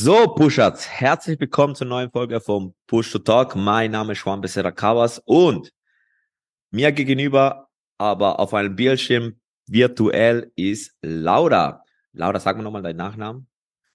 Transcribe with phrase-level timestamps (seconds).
[0.00, 3.56] So, Pushers, herzlich willkommen zur neuen Folge vom Push to Talk.
[3.56, 5.72] Mein Name ist Juan Becerra Kawas und
[6.70, 11.82] mir gegenüber, aber auf einem Bildschirm virtuell ist Laura.
[12.12, 13.48] Laura, sag mir nochmal deinen Nachnamen.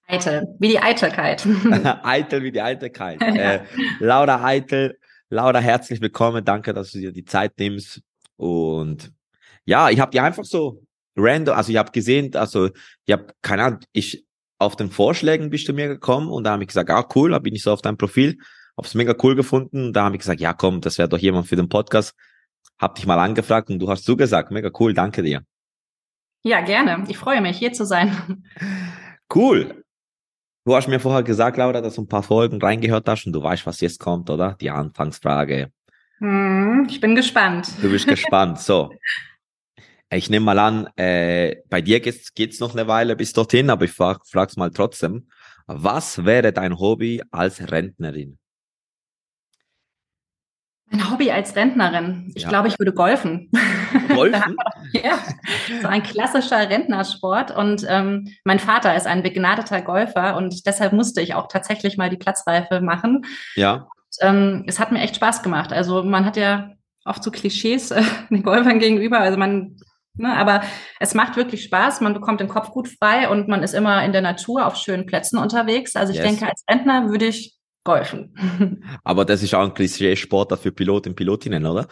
[0.06, 1.48] Eitel, wie die Eitelkeit.
[2.02, 3.22] Eitel, wie die Eitelkeit.
[3.22, 3.60] äh,
[3.98, 4.98] Laura Eitel,
[5.30, 6.44] Laura, herzlich willkommen.
[6.44, 8.02] Danke, dass du dir die Zeit nimmst.
[8.36, 9.10] Und
[9.64, 10.82] ja, ich habe dir einfach so
[11.16, 12.68] random, also ich habe gesehen, also
[13.06, 14.23] ich habe keine Ahnung, ich
[14.58, 17.38] auf den Vorschlägen bist du mir gekommen und da habe ich gesagt, ah cool, da
[17.38, 18.38] bin ich so auf deinem Profil,
[18.76, 19.92] hab's mega cool gefunden.
[19.92, 22.14] Da habe ich gesagt, ja komm, das wäre doch jemand für den Podcast.
[22.78, 24.50] Hab dich mal angefragt und du hast zugesagt.
[24.50, 25.42] Mega cool, danke dir.
[26.42, 27.04] Ja, gerne.
[27.08, 28.44] Ich freue mich, hier zu sein.
[29.34, 29.84] Cool.
[30.66, 33.42] Du hast mir vorher gesagt, Laura, dass du ein paar Folgen reingehört hast und du
[33.42, 34.56] weißt, was jetzt kommt, oder?
[34.60, 35.70] Die Anfangsfrage.
[36.18, 37.68] Hm, ich bin gespannt.
[37.82, 38.58] Du bist gespannt.
[38.60, 38.90] So.
[40.10, 43.84] Ich nehme mal an, äh, bei dir geht's, geht's noch eine Weile bis dorthin, aber
[43.84, 45.28] ich frag, frag's mal trotzdem.
[45.66, 48.38] Was wäre dein Hobby als Rentnerin?
[50.90, 52.30] Mein Hobby als Rentnerin.
[52.34, 52.48] Ich ja.
[52.48, 53.50] glaube, ich würde golfen.
[54.14, 54.56] Golfen?
[54.92, 55.18] ja,
[55.80, 57.50] so ein klassischer Rentnersport.
[57.50, 62.10] Und ähm, mein Vater ist ein begnadeter Golfer und deshalb musste ich auch tatsächlich mal
[62.10, 63.24] die Platzreife machen.
[63.56, 63.74] Ja.
[63.74, 63.88] Und,
[64.20, 65.72] ähm, es hat mir echt Spaß gemacht.
[65.72, 66.70] Also man hat ja
[67.04, 69.18] oft so Klischees äh, den Golfern gegenüber.
[69.20, 69.76] Also man
[70.16, 70.62] Ne, aber
[71.00, 74.12] es macht wirklich Spaß, man bekommt den Kopf gut frei und man ist immer in
[74.12, 75.96] der Natur auf schönen Plätzen unterwegs.
[75.96, 76.26] Also ich yes.
[76.26, 78.32] denke, als Rentner würde ich golfen.
[79.04, 81.86] Aber das ist auch ein Klischee-Sport für Piloten und Pilotinnen, oder?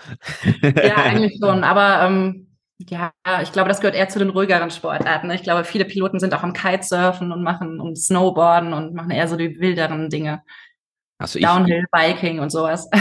[0.63, 1.65] ja, eigentlich schon.
[1.65, 2.49] Aber ähm,
[2.89, 3.13] ja,
[3.43, 5.31] ich glaube, das gehört eher zu den ruhigeren Sportarten.
[5.31, 9.29] Ich glaube, viele Piloten sind auch am Kitesurfen und machen um Snowboarden und machen eher
[9.29, 10.43] so die wilderen Dinge.
[11.19, 12.89] Also ich, Downhill, Biking und sowas.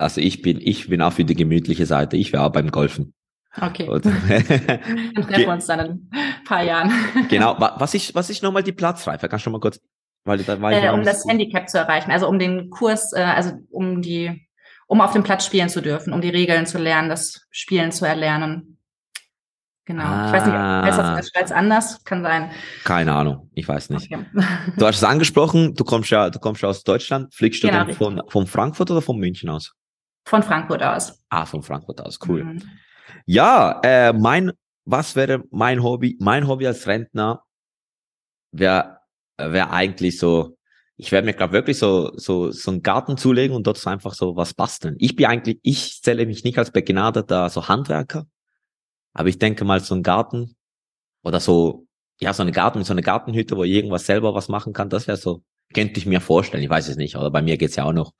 [0.00, 2.16] Also ich bin, ich bin auch für die gemütliche Seite.
[2.16, 3.12] Ich wäre auch beim Golfen.
[3.56, 3.88] Okay.
[3.88, 4.14] Und, Dann
[5.14, 6.92] treffen wir uns dann in ein paar Jahren.
[7.28, 7.56] genau.
[7.58, 9.28] Was ist, was ist nochmal die Platzreife?
[9.28, 9.80] Kannst du mal kurz,
[10.24, 13.52] weil da war äh, um das Handicap zu erreichen, also um den Kurs, äh, also
[13.70, 14.46] um die,
[14.86, 18.06] um auf dem Platz spielen zu dürfen, um die Regeln zu lernen, das Spielen zu
[18.06, 18.78] erlernen.
[19.84, 20.04] Genau.
[20.04, 20.26] Ah.
[20.26, 22.04] Ich weiß nicht, heißt das in der Schweiz anders?
[22.04, 22.50] Kann sein.
[22.84, 23.50] Keine Ahnung.
[23.54, 24.12] Ich weiß nicht.
[24.12, 24.24] Okay.
[24.76, 25.74] Du hast es angesprochen.
[25.74, 27.34] Du kommst ja, du kommst ja aus Deutschland.
[27.34, 29.72] Fliegst du genau, dann von, von Frankfurt oder von München aus?
[30.26, 31.20] Von Frankfurt aus.
[31.30, 32.20] Ah, von Frankfurt aus.
[32.24, 32.44] Cool.
[32.44, 32.62] Mhm.
[33.26, 34.52] Ja, äh, mein,
[34.84, 36.16] was wäre mein Hobby?
[36.20, 37.44] Mein Hobby als Rentner
[38.52, 38.98] wäre
[39.38, 40.56] wär eigentlich so,
[40.96, 44.36] ich werde mir glaube wirklich so so so einen Garten zulegen und dort einfach so
[44.36, 44.96] was basteln.
[44.98, 48.26] Ich bin eigentlich, ich zähle mich nicht als begnadeter so Handwerker,
[49.14, 50.56] aber ich denke mal so ein Garten
[51.24, 51.86] oder so
[52.20, 55.06] ja so eine Garten so eine Gartenhütte, wo ich irgendwas selber was machen kann, das
[55.08, 55.42] wäre so
[55.74, 56.62] könnte ich mir vorstellen.
[56.64, 58.12] Ich weiß es nicht, oder bei mir geht's ja auch noch,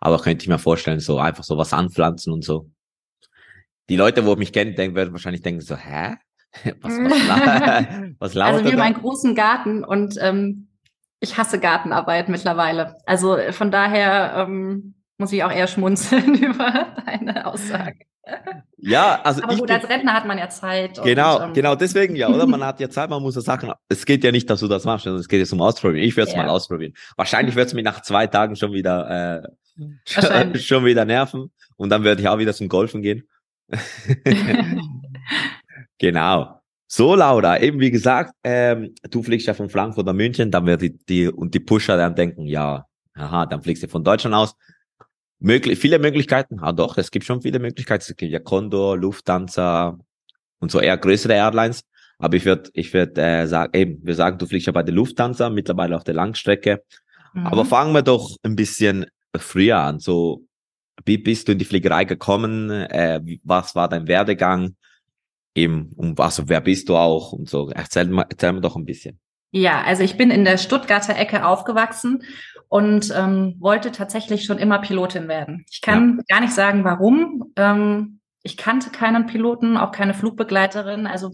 [0.00, 2.70] aber könnte ich mir vorstellen, so einfach so was anpflanzen und so
[3.88, 6.16] die Leute, wo mich kennen, denken, werden wahrscheinlich denken so, hä?
[6.82, 7.10] Was, was,
[8.20, 10.68] was lautet Also wir haben einen großen Garten und ähm,
[11.18, 12.94] ich hasse Gartenarbeit mittlerweile.
[13.06, 17.98] Also von daher ähm, muss ich auch eher schmunzeln über deine Aussage.
[18.78, 21.02] Ja, also aber gut, als Rentner hat man ja Zeit.
[21.02, 22.46] Genau, und, ähm, genau deswegen ja, oder?
[22.46, 23.72] Man hat ja Zeit, man muss ja Sachen.
[23.88, 26.04] Es geht ja nicht, dass du das machst, sondern es geht jetzt um Ausprobieren.
[26.04, 26.42] Ich werde es ja.
[26.42, 26.94] mal ausprobieren.
[27.16, 32.04] Wahrscheinlich wird es mich nach zwei Tagen schon wieder äh, schon wieder nerven und dann
[32.04, 33.28] werde ich auch wieder zum Golfen gehen.
[35.98, 36.60] genau.
[36.86, 40.82] So, Laura, eben wie gesagt, ähm, du fliegst ja von Frankfurt nach München, dann wird
[40.82, 44.54] die, die und die Pusher dann denken, ja, aha, dann fliegst du von Deutschland aus.
[45.40, 48.04] Möglich, viele Möglichkeiten, ah doch, es gibt schon viele Möglichkeiten.
[48.06, 49.98] Es gibt ja Condor, Lufthansa
[50.60, 51.82] und so eher größere Airlines.
[52.18, 54.94] Aber ich würde, ich würde äh, sagen, eben, wir sagen, du fliegst ja bei der
[54.94, 56.82] Lufthansa, mittlerweile auf der Langstrecke.
[57.34, 57.46] Mhm.
[57.46, 59.98] Aber fangen wir doch ein bisschen früher an.
[59.98, 60.46] So,
[61.04, 62.70] wie bist du in die Fliegerei gekommen?
[62.70, 64.76] Äh, was war dein Werdegang?
[65.54, 67.70] Eben, um, also wer bist du auch und so.
[67.70, 69.20] Erzähl, mal, erzähl mir doch ein bisschen.
[69.50, 72.24] Ja, also ich bin in der Stuttgarter Ecke aufgewachsen
[72.68, 75.64] und ähm, wollte tatsächlich schon immer Pilotin werden.
[75.70, 76.36] Ich kann ja.
[76.36, 77.52] gar nicht sagen, warum.
[77.54, 81.06] Ähm, ich kannte keinen Piloten, auch keine Flugbegleiterin.
[81.06, 81.32] Also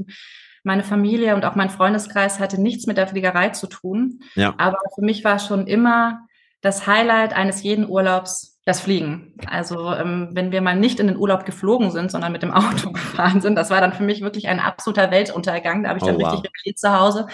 [0.64, 4.20] meine Familie und auch mein Freundeskreis hatte nichts mit der Fliegerei zu tun.
[4.34, 4.54] Ja.
[4.58, 6.26] Aber für mich war schon immer
[6.60, 9.34] das Highlight eines jeden Urlaubs das Fliegen.
[9.46, 12.92] Also ähm, wenn wir mal nicht in den Urlaub geflogen sind, sondern mit dem Auto
[12.92, 15.82] gefahren sind, das war dann für mich wirklich ein absoluter Weltuntergang.
[15.82, 16.32] Da habe ich dann oh, wow.
[16.32, 17.26] richtig gekriegt zu Hause.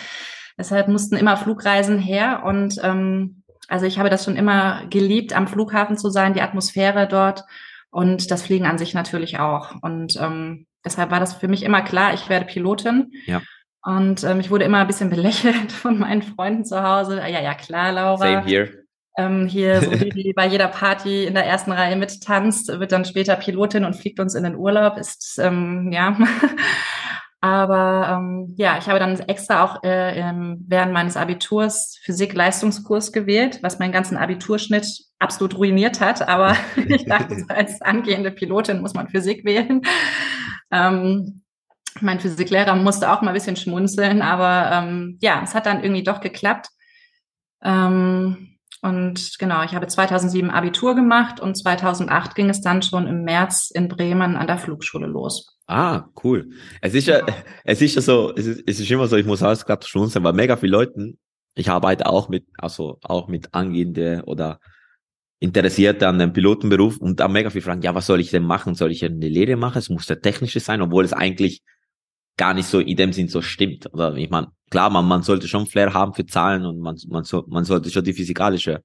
[0.58, 5.48] Deshalb mussten immer Flugreisen her und ähm, also ich habe das schon immer geliebt, am
[5.48, 7.42] Flughafen zu sein, die Atmosphäre dort
[7.90, 9.74] und das Fliegen an sich natürlich auch.
[9.82, 13.10] Und ähm, deshalb war das für mich immer klar, ich werde Pilotin.
[13.26, 13.42] Ja.
[13.82, 17.18] Und ähm, ich wurde immer ein bisschen belächelt von meinen Freunden zu Hause.
[17.18, 18.18] Ja, ja, klar, Laura.
[18.18, 18.85] Same here
[19.16, 23.36] ähm, hier so die bei jeder Party in der ersten Reihe mittanzt, wird dann später
[23.36, 26.16] Pilotin und fliegt uns in den Urlaub, ist ähm, ja.
[27.42, 30.20] Aber ähm, ja, ich habe dann extra auch äh,
[30.66, 34.86] während meines Abiturs Physik-Leistungskurs gewählt, was meinen ganzen Abiturschnitt
[35.18, 36.26] absolut ruiniert hat.
[36.26, 36.56] Aber
[36.88, 39.82] ich dachte, als angehende Pilotin muss man Physik wählen.
[40.72, 41.42] Ähm,
[42.00, 46.02] mein Physiklehrer musste auch mal ein bisschen schmunzeln, aber ähm, ja, es hat dann irgendwie
[46.02, 46.68] doch geklappt.
[47.62, 53.22] Ähm, und genau, ich habe 2007 Abitur gemacht und 2008 ging es dann schon im
[53.22, 55.56] März in Bremen an der Flugschule los.
[55.66, 56.50] Ah, cool.
[56.80, 57.24] Es ist ja,
[57.64, 60.24] es ist ja so, es ist, es ist immer so, ich muss alles gerade schmunzeln,
[60.24, 61.18] weil mega viele Leuten,
[61.54, 64.60] ich arbeite auch mit, also auch mit angehende oder
[65.38, 68.74] Interessierte an dem Pilotenberuf und da mega viele fragen, ja, was soll ich denn machen?
[68.74, 69.78] Soll ich eine Lehre machen?
[69.78, 71.62] Es muss der technische sein, obwohl es eigentlich
[72.36, 73.92] gar nicht so in dem Sinn so stimmt.
[73.92, 77.24] Oder ich meine, klar, man, man sollte schon Flair haben für Zahlen und man, man,
[77.24, 78.82] so, man sollte schon die physikalische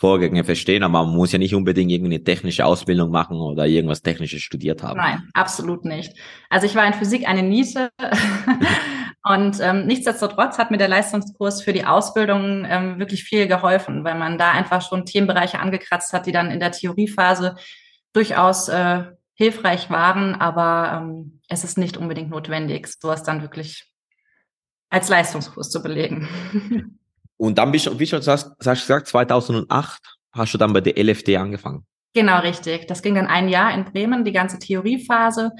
[0.00, 4.40] Vorgänge verstehen, aber man muss ja nicht unbedingt irgendeine technische Ausbildung machen oder irgendwas Technisches
[4.40, 4.96] studiert haben.
[4.96, 6.14] Nein, absolut nicht.
[6.48, 7.90] Also ich war in Physik eine Nische
[9.22, 14.14] und ähm, nichtsdestotrotz hat mir der Leistungskurs für die Ausbildung ähm, wirklich viel geholfen, weil
[14.14, 17.56] man da einfach schon Themenbereiche angekratzt hat, die dann in der Theoriephase
[18.14, 19.04] durchaus äh,
[19.40, 23.90] hilfreich waren, aber ähm, es ist nicht unbedingt notwendig, sowas dann wirklich
[24.90, 26.28] als Leistungskurs zu belegen.
[27.38, 30.02] Und dann bist du, wie schon hast, hast gesagt, 2008
[30.32, 31.86] hast du dann bei der LFD angefangen.
[32.12, 32.86] Genau, richtig.
[32.86, 35.52] Das ging dann ein Jahr in Bremen, die ganze Theoriephase.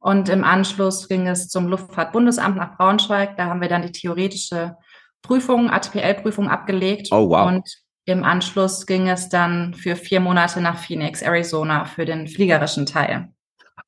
[0.00, 3.36] Und im Anschluss ging es zum Luftfahrtbundesamt nach Braunschweig.
[3.36, 4.74] Da haben wir dann die theoretische
[5.22, 7.10] Prüfung, ATPL-Prüfung abgelegt.
[7.12, 7.46] Oh, wow.
[7.46, 7.62] Und
[8.12, 13.32] im Anschluss ging es dann für vier Monate nach Phoenix, Arizona, für den fliegerischen Teil.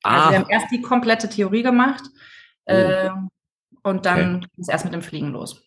[0.03, 0.15] Ah.
[0.15, 2.03] Also wir haben erst die komplette Theorie gemacht
[2.65, 2.71] oh.
[2.71, 3.09] äh,
[3.83, 4.47] und dann okay.
[4.53, 5.61] ging es erst mit dem Fliegen los.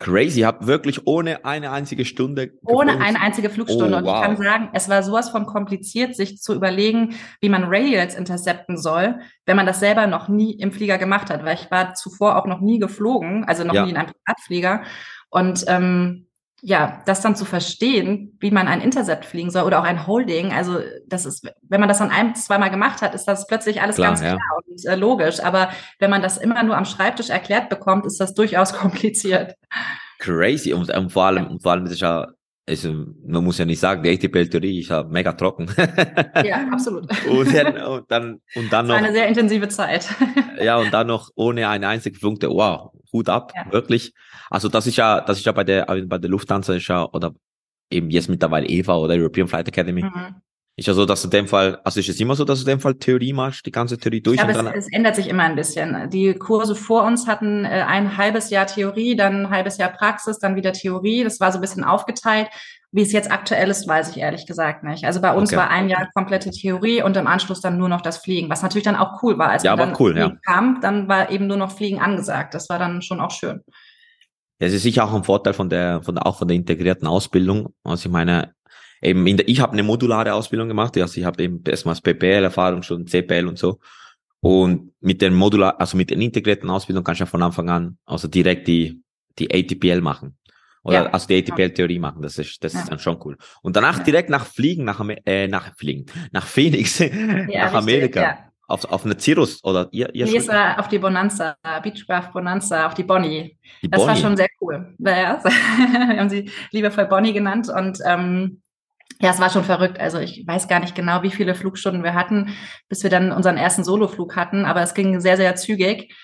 [0.00, 2.48] Crazy, habt wirklich ohne eine einzige Stunde.
[2.48, 2.74] Geflogen.
[2.74, 3.96] Ohne eine einzige Flugstunde.
[3.96, 7.64] Oh, und ich kann sagen, es war sowas von kompliziert, sich zu überlegen, wie man
[7.64, 11.70] Radials intercepten soll, wenn man das selber noch nie im Flieger gemacht hat, weil ich
[11.70, 13.84] war zuvor auch noch nie geflogen, also noch ja.
[13.84, 14.84] nie in einem Privatflieger.
[15.28, 16.29] Und ähm,
[16.62, 20.52] ja, das dann zu verstehen, wie man ein Intercept fliegen soll oder auch ein Holding,
[20.52, 23.96] also das ist, wenn man das dann ein, zweimal gemacht hat, ist das plötzlich alles
[23.96, 24.56] klar, ganz klar ja.
[24.66, 25.40] und äh, logisch.
[25.40, 29.54] Aber wenn man das immer nur am Schreibtisch erklärt bekommt, ist das durchaus kompliziert.
[30.18, 32.26] Crazy und, und vor allem, und vor allem ist es ja,
[32.68, 35.66] also man muss ja nicht sagen, die ATPL-Theorie ist ja mega trocken.
[36.44, 37.06] Ja, absolut.
[37.26, 38.94] und, dann, und dann, und dann noch.
[38.94, 40.08] eine sehr intensive Zeit.
[40.60, 43.72] ja, und dann noch ohne eine einzige Punkte, wow, Hut ab, ja.
[43.72, 44.14] wirklich.
[44.50, 47.34] Also das ist ja, das ist ja bei der, bei der Lufthansa ist ja, oder
[47.90, 50.02] eben jetzt mittlerweile EVA oder European Flight Academy.
[50.02, 50.36] Mhm.
[50.76, 52.70] Ist ja so, dass du in dem Fall, also ist es immer so, dass du
[52.70, 54.40] in dem Fall Theorie machst, die ganze Theorie durch?
[54.40, 56.08] Aber es, es, ändert sich immer ein bisschen.
[56.08, 60.38] Die Kurse vor uns hatten äh, ein halbes Jahr Theorie, dann ein halbes Jahr Praxis,
[60.38, 61.22] dann wieder Theorie.
[61.22, 62.48] Das war so ein bisschen aufgeteilt.
[62.92, 65.04] Wie es jetzt aktuell ist, weiß ich ehrlich gesagt nicht.
[65.04, 65.58] Also bei uns okay.
[65.58, 68.84] war ein Jahr komplette Theorie und im Anschluss dann nur noch das Fliegen, was natürlich
[68.84, 69.50] dann auch cool war.
[69.50, 70.32] Als ja, dann cool, ja.
[70.44, 72.54] kam, dann war eben nur noch Fliegen angesagt.
[72.54, 73.62] Das war dann schon auch schön.
[74.58, 77.06] Ja, es ist sicher auch ein Vorteil von der, von der, auch von der integrierten
[77.06, 77.72] Ausbildung.
[77.84, 78.54] Also ich meine,
[79.00, 82.82] eben in der, ich habe eine modulare Ausbildung gemacht, also ich habe eben erstmals PPL-Erfahrung,
[82.82, 83.78] schon CPL und so.
[84.40, 87.98] Und mit den modular, also mit den integrierten Ausbildung kannst du ja von Anfang an
[88.04, 89.02] also direkt die,
[89.38, 90.36] die ATPL machen.
[90.82, 91.10] Oder ja.
[91.10, 92.22] also die ATPL-Theorie machen.
[92.22, 92.80] Das ist, das ja.
[92.80, 93.36] ist dann schon cool.
[93.62, 94.04] Und danach ja.
[94.04, 97.00] direkt nach Fliegen, nach, äh, nach Fliegen, nach Phoenix,
[97.52, 98.46] nach Amerika.
[98.66, 103.02] Auf, auf eine Cirrus oder ihr, ihr nee, auf die Bonanza, Beechcraft Bonanza, auf die
[103.02, 103.58] Bonnie.
[103.82, 104.08] Die das Bonnie.
[104.08, 104.94] war schon sehr cool.
[104.98, 108.62] Wir haben sie liebevoll Bonnie genannt und ähm,
[109.20, 109.98] ja, es war schon verrückt.
[109.98, 112.54] Also ich weiß gar nicht genau, wie viele Flugstunden wir hatten,
[112.88, 116.14] bis wir dann unseren ersten Soloflug hatten, aber es ging sehr, sehr zügig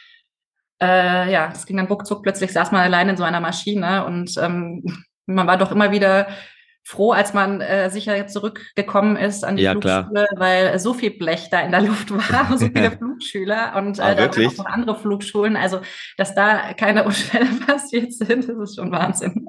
[0.80, 4.32] äh, ja, es ging dann ruckzuck, plötzlich saß man allein in so einer Maschine und
[4.38, 4.84] ähm,
[5.26, 6.28] man war doch immer wieder
[6.86, 10.28] froh, als man äh, sicher zurückgekommen ist an die ja, Flugschule, klar.
[10.36, 14.14] weil so viel Blech da in der Luft war, so viele Flugschüler und äh, ah,
[14.14, 15.56] da auch noch andere Flugschulen.
[15.56, 15.80] Also,
[16.16, 19.48] dass da keine Unfälle passiert sind, das ist schon Wahnsinn.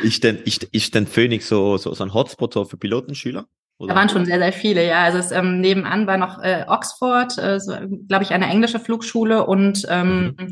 [0.00, 3.46] Ist denn, ist, ist denn Phoenix so, so, so ein Hotspot für Pilotenschüler?
[3.78, 3.94] Oder?
[3.94, 5.02] Da waren schon sehr, sehr viele, ja.
[5.02, 7.74] Also es, ähm, nebenan war noch äh, Oxford, äh, so,
[8.08, 10.50] glaube ich, eine englische Flugschule und ähm, mhm.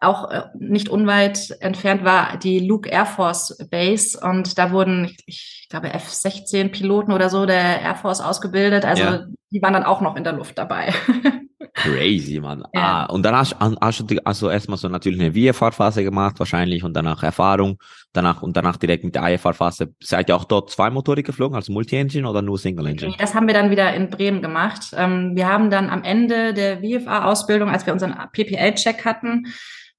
[0.00, 5.22] auch äh, nicht unweit entfernt war die Luke Air Force Base und da wurden, ich,
[5.26, 8.84] ich glaube, F-16 Piloten oder so der Air Force ausgebildet.
[8.84, 9.26] Also ja.
[9.50, 10.92] die waren dann auch noch in der Luft dabei.
[11.76, 12.64] Crazy, Mann.
[12.72, 13.04] Ja.
[13.04, 16.94] Ah, und dann hast, hast du also erstmal so natürlich eine VFR-Phase gemacht, wahrscheinlich, und
[16.94, 17.78] danach Erfahrung,
[18.14, 19.92] danach und danach direkt mit der IFR-Phase.
[20.02, 23.14] Seid ihr auch dort zwei Motorik geflogen, also Multi-Engine oder nur Single-Engine?
[23.18, 24.94] Das haben wir dann wieder in Bremen gemacht.
[24.96, 29.44] Ähm, wir haben dann am Ende der VFR-Ausbildung, als wir unseren PPL-Check hatten,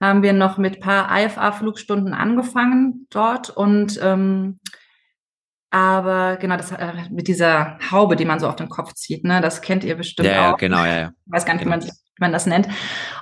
[0.02, 4.60] haben wir noch mit paar IFR-Flugstunden angefangen dort und ähm,
[5.70, 9.42] Aber genau, das äh, mit dieser Haube, die man so auf den Kopf zieht, ne,
[9.42, 10.52] das kennt ihr bestimmt ja, auch.
[10.52, 11.12] Ja, genau, ja, ja.
[11.26, 11.76] Ich weiß gar nicht, genau.
[11.76, 12.68] wie, man, wie man das nennt.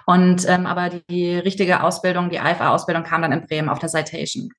[0.05, 3.89] Und ähm, aber die, die richtige Ausbildung, die IFA-Ausbildung kam dann in Bremen auf der
[3.89, 4.49] Citation.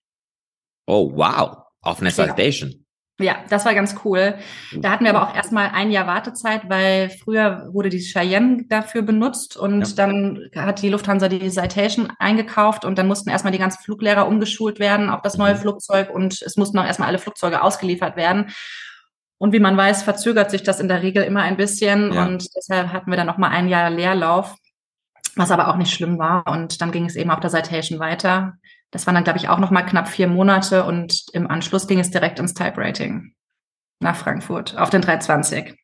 [0.87, 1.59] Oh, wow.
[1.81, 2.86] Auf einer Citation.
[3.18, 4.35] Ja, das war ganz cool.
[4.75, 9.00] Da hatten wir aber auch erstmal ein Jahr Wartezeit, weil früher wurde die Cheyenne dafür
[9.00, 9.94] benutzt und ja.
[9.96, 14.78] dann hat die Lufthansa die Citation eingekauft und dann mussten erstmal die ganzen Fluglehrer umgeschult
[14.78, 15.58] werden auf das neue mhm.
[15.58, 18.50] Flugzeug und es mussten auch erstmal alle Flugzeuge ausgeliefert werden.
[19.38, 22.26] Und wie man weiß, verzögert sich das in der Regel immer ein bisschen ja.
[22.26, 24.56] und deshalb hatten wir dann noch mal ein Jahr Leerlauf,
[25.37, 28.58] was aber auch nicht schlimm war und dann ging es eben auf der Citation weiter.
[28.93, 31.99] Das waren dann, glaube ich, auch noch mal knapp vier Monate und im Anschluss ging
[31.99, 33.33] es direkt ins Type-Rating
[34.00, 35.75] nach Frankfurt auf den 320.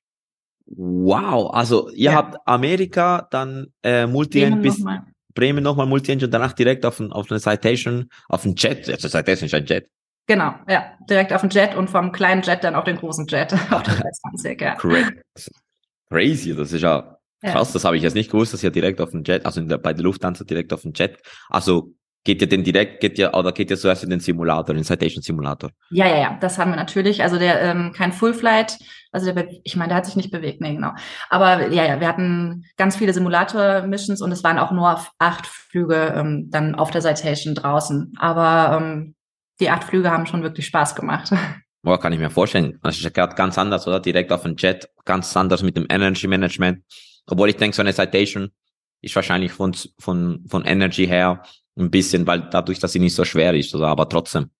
[0.66, 2.14] Wow, also ihr ja.
[2.14, 5.00] habt Amerika, dann äh, Multi-Engine bis noch
[5.34, 8.88] Bremen nochmal Multi-Engine und danach direkt auf, ein, auf eine Citation, auf ein Jet.
[8.88, 9.88] Also Citation ist ein Jet.
[10.26, 13.52] Genau, ja, direkt auf den Jet und vom kleinen Jet dann auf den großen Jet,
[13.70, 14.76] auf den 320, ja.
[16.08, 17.72] Crazy, das ist ja krass, ja.
[17.72, 19.92] das habe ich jetzt nicht gewusst, dass ihr direkt auf den Jet, also der, bei
[19.92, 21.18] der Lufthansa direkt auf den Jet,
[21.48, 21.92] also
[22.24, 24.84] geht ihr denn direkt, geht ihr, oder geht ihr zuerst in den Simulator, in den
[24.84, 25.70] Citation Simulator?
[25.90, 27.22] Ja, ja, ja, das haben wir natürlich.
[27.22, 28.78] Also der, ähm, kein Full Flight,
[29.10, 30.92] also der, ich meine, der hat sich nicht bewegt, nee, genau.
[31.30, 36.14] Aber ja, ja, wir hatten ganz viele Simulator-Missions und es waren auch nur acht Flüge
[36.16, 38.14] ähm, dann auf der Citation draußen.
[38.18, 39.14] Aber ähm,
[39.60, 41.32] die acht Flüge haben schon wirklich Spaß gemacht.
[41.82, 42.78] Boah, kann ich mir vorstellen.
[42.82, 43.98] Das ist gerade ganz anders, oder?
[43.98, 46.84] Direkt auf den Jet, ganz anders mit dem Energy Management.
[47.26, 48.50] Obwohl ich denke, so eine Citation
[49.00, 51.42] ist wahrscheinlich von, von, von Energy her
[51.78, 53.88] ein bisschen, weil dadurch, dass sie nicht so schwer ist, oder?
[53.88, 54.50] aber trotzdem,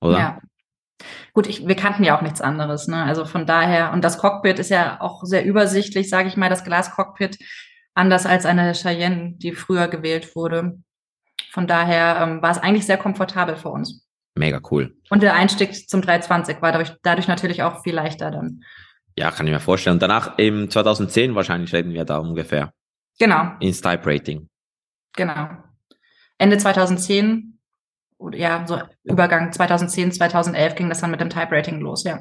[0.00, 0.18] oder?
[0.18, 0.40] Ja.
[1.32, 3.02] Gut, ich, wir kannten ja auch nichts anderes, ne?
[3.02, 6.64] Also von daher, und das Cockpit ist ja auch sehr übersichtlich, sage ich mal, das
[6.64, 7.38] Glascockpit,
[7.94, 10.78] anders als eine Cheyenne, die früher gewählt wurde.
[11.50, 14.06] Von daher ähm, war es eigentlich sehr komfortabel für uns.
[14.34, 14.96] Mega cool.
[15.10, 18.62] Und der Einstieg zum 320 war dadurch, dadurch natürlich auch viel leichter dann.
[19.18, 19.96] Ja, kann ich mir vorstellen.
[19.96, 22.72] Und danach im 2010 wahrscheinlich reden wir da ungefähr.
[23.18, 23.52] Genau.
[23.60, 24.48] Ins Type Rating.
[25.14, 25.48] Genau.
[26.42, 27.58] Ende 2010,
[28.18, 32.20] oder ja, so Übergang 2010, 2011 ging das dann mit dem Type Rating los, ja.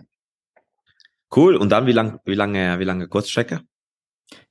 [1.35, 1.55] Cool.
[1.55, 3.61] Und dann wie lang, wie lange, wie lange Kurzstrecke?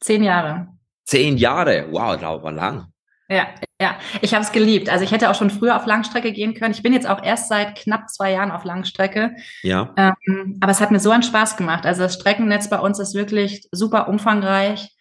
[0.01, 0.69] Zehn Jahre.
[1.05, 1.87] Zehn Jahre.
[1.91, 2.87] Wow, das war lang.
[3.29, 3.47] Ja,
[3.81, 3.97] ja.
[4.23, 4.89] Ich habe es geliebt.
[4.89, 6.75] Also ich hätte auch schon früher auf Langstrecke gehen können.
[6.75, 9.37] Ich bin jetzt auch erst seit knapp zwei Jahren auf Langstrecke.
[9.63, 9.95] Ja.
[9.97, 11.87] Ähm, aber es hat mir so einen Spaß gemacht.
[11.87, 14.97] Also das Streckennetz bei uns ist wirklich super umfangreich.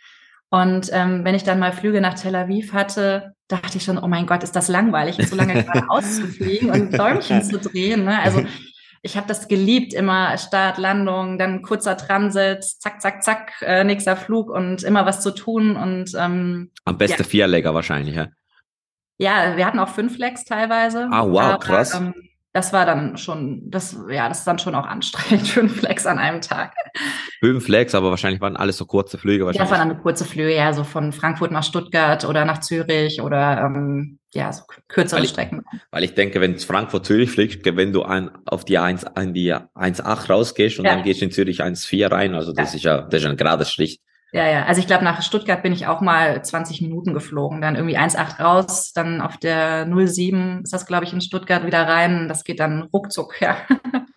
[0.51, 4.07] Und ähm, wenn ich dann mal Flüge nach Tel Aviv hatte, dachte ich schon, oh
[4.07, 8.05] mein Gott, ist das langweilig, so lange geradeaus zu fliegen und Däumchen zu drehen.
[8.05, 8.21] Ne?
[8.21, 8.43] Also
[9.01, 14.15] ich habe das geliebt, immer Start, Landung, dann kurzer Transit, zack, zack, zack, äh, nächster
[14.15, 15.75] Flug und immer was zu tun.
[15.75, 17.27] Und ähm, am besten ja.
[17.27, 18.27] Vierleger wahrscheinlich, ja.
[19.17, 21.09] Ja, wir hatten auch fünf Legs teilweise.
[21.11, 21.93] Ah, wow, aber, krass.
[21.93, 22.13] Ähm,
[22.51, 26.17] das war dann schon, das, ja, das ist dann schon auch anstrengend, fünf Flex an
[26.17, 26.73] einem Tag.
[27.39, 29.69] Fünf Flex, aber wahrscheinlich waren alles so kurze Flüge wahrscheinlich.
[29.69, 33.21] Ja, das waren dann kurze Flüge, ja, so von Frankfurt nach Stuttgart oder nach Zürich
[33.21, 35.63] oder ähm, ja, so kürzere weil ich, Strecken.
[35.91, 39.53] Weil ich denke, wenn Frankfurt Zürich fliegt, wenn du ein, auf die 1, in die
[39.53, 40.95] 1,8 rausgehst und ja.
[40.95, 42.77] dann gehst du in Zürich 1,4 rein, also das ja.
[42.77, 44.01] ist ja, das ist ein gerades Strich.
[44.31, 44.65] Ja, ja.
[44.65, 47.61] Also ich glaube, nach Stuttgart bin ich auch mal 20 Minuten geflogen.
[47.61, 51.87] Dann irgendwie 1,8 raus, dann auf der 07 ist das, glaube ich, in Stuttgart wieder
[51.87, 52.27] rein.
[52.27, 53.57] Das geht dann ruckzuck, ja.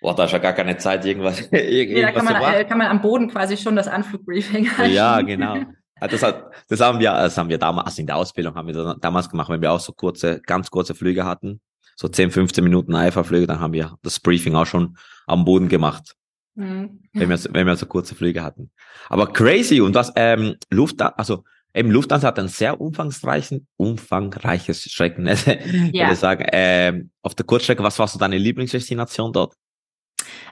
[0.00, 2.78] Boah, da ist ja gar keine Zeit, irgendwas, irgendwas nee, da kann man, äh, kann
[2.78, 4.94] man am Boden quasi schon das Anflugbriefing halten.
[4.94, 5.56] Ja, genau.
[6.00, 8.74] Das, hat, das haben wir, das haben wir damals, also in der Ausbildung haben wir
[8.74, 11.60] das damals gemacht, wenn wir auch so kurze, ganz kurze Flüge hatten.
[11.96, 14.96] So 10, 15 Minuten Eiferflüge, dann haben wir das Briefing auch schon
[15.26, 16.14] am Boden gemacht.
[16.58, 16.98] Mhm.
[17.12, 18.70] Wenn, wir, wenn wir so kurze Flüge hatten.
[19.08, 25.46] Aber crazy und was ähm, Lufthansa, also eben Lufthansa hat ein sehr umfangreichen, umfangreiches Streckennetz.
[25.92, 26.06] Ja.
[26.06, 26.46] würde ich sagen.
[26.52, 29.54] Ähm, auf der Kurzstrecke, was war so deine Lieblingsdestination dort?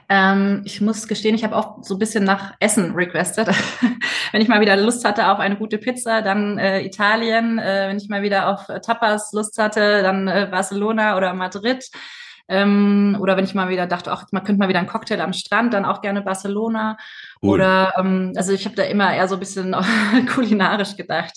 [0.07, 3.49] Ähm, ich muss gestehen, ich habe auch so ein bisschen nach Essen requested.
[4.31, 7.59] wenn ich mal wieder Lust hatte auf eine gute Pizza, dann äh, Italien.
[7.59, 11.89] Äh, wenn ich mal wieder auf äh, Tapas Lust hatte, dann äh, Barcelona oder Madrid.
[12.49, 15.33] Ähm, oder wenn ich mal wieder dachte, ach, man könnte mal wieder einen Cocktail am
[15.33, 16.97] Strand, dann auch gerne Barcelona.
[17.41, 17.55] Cool.
[17.55, 19.75] Oder ähm, also ich habe da immer eher so ein bisschen
[20.33, 21.33] kulinarisch gedacht.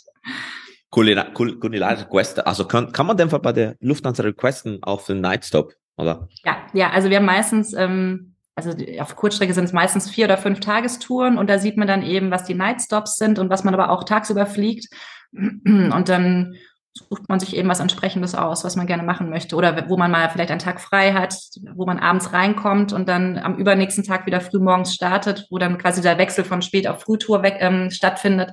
[0.91, 5.21] Kulina kulinarisch Request, also kann, kann man denn bei der Lufthansa requesten auch für einen
[5.21, 6.29] Nightstop, oder?
[6.45, 10.37] Ja, ja, also wir haben meistens, ähm, also auf Kurzstrecke sind es meistens vier oder
[10.37, 13.75] fünf Tagestouren und da sieht man dann eben, was die Nightstops sind und was man
[13.75, 14.89] aber auch tagsüber fliegt.
[15.33, 16.57] Und dann
[16.93, 20.11] sucht man sich eben was entsprechendes aus, was man gerne machen möchte oder wo man
[20.11, 21.35] mal vielleicht einen Tag frei hat,
[21.75, 26.03] wo man abends reinkommt und dann am übernächsten Tag wieder frühmorgens startet, wo dann quasi
[26.03, 28.53] der Wechsel von Spät auf Frühtour weg, ähm, stattfindet,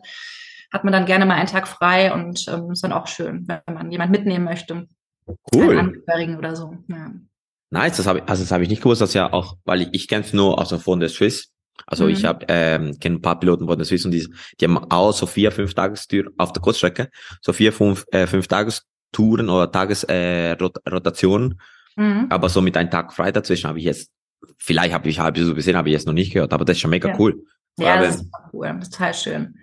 [0.71, 3.73] hat man dann gerne mal einen Tag frei und ähm, ist dann auch schön, wenn
[3.73, 4.87] man jemand mitnehmen möchte.
[5.53, 5.77] Cool.
[5.77, 6.75] Angehörigen oder so.
[6.87, 7.11] Ja.
[7.69, 9.89] Nice, das habe ich, also das habe ich nicht gewusst, dass ja auch, weil ich,
[9.91, 11.51] ich kenne es nur also von der Swiss.
[11.85, 12.09] Also mhm.
[12.11, 14.27] ich habe ähm, kenne ein paar Piloten von der Swiss und die,
[14.59, 17.09] die haben auch so vier, fünf Tagestouren auf der Kurzstrecke,
[17.41, 21.59] so vier, fünf, äh, fünf Tagestouren oder Tagesrotationen.
[21.97, 22.27] Äh, mhm.
[22.29, 24.11] Aber so mit einem Tag frei dazwischen habe ich jetzt,
[24.57, 26.81] vielleicht habe ich halb so gesehen, habe ich jetzt noch nicht gehört, aber das ist
[26.81, 27.15] schon mega ja.
[27.19, 27.43] cool.
[27.79, 29.55] Ja, das ist cool, das total schön.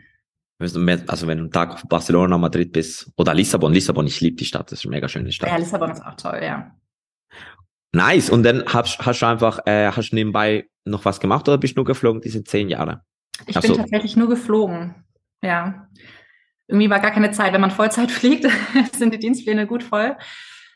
[0.60, 4.44] Also wenn du einen Tag auf Barcelona, Madrid bist oder Lissabon, Lissabon, ich liebe die
[4.44, 5.50] Stadt, das ist eine mega schöne Stadt.
[5.50, 6.70] Ja, Lissabon ist auch toll, ja.
[7.94, 8.28] Nice.
[8.28, 11.76] Und dann hast, hast du einfach, äh, hast du nebenbei noch was gemacht oder bist
[11.76, 13.02] du nur geflogen diese zehn Jahre?
[13.46, 13.76] Ich Ach bin so.
[13.76, 14.94] tatsächlich nur geflogen.
[15.42, 15.88] Ja.
[16.66, 17.52] Irgendwie war gar keine Zeit.
[17.52, 18.46] Wenn man Vollzeit fliegt,
[18.96, 20.16] sind die Dienstpläne gut voll.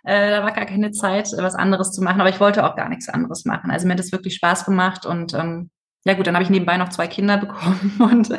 [0.04, 2.20] Äh, da war gar keine Zeit, was anderes zu machen.
[2.20, 3.70] Aber ich wollte auch gar nichts anderes machen.
[3.70, 5.70] Also mir hat es wirklich Spaß gemacht und ähm,
[6.08, 8.30] ja gut, dann habe ich nebenbei noch zwei Kinder bekommen und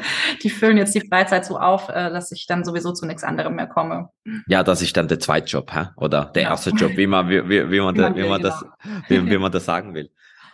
[0.41, 3.55] die füllen jetzt die Freizeit so auf, äh, dass ich dann sowieso zu nichts anderem
[3.55, 4.09] mehr komme.
[4.47, 5.89] Ja, das ist dann der zweite Job, hä?
[5.95, 6.49] oder der ja.
[6.49, 9.03] erste Job, wie man, wie, wie, wie man, wie man, wie man das, genau.
[9.07, 10.09] wie, wie man das sagen will.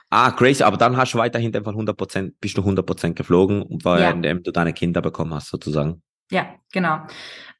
[0.10, 3.65] Ah, crazy, aber dann hast du weiterhin einfach 100 Prozent, bist du 100 Prozent geflogen,
[3.84, 4.34] weil ja.
[4.34, 6.01] du deine Kinder bekommen hast, sozusagen.
[6.29, 7.00] Ja, genau.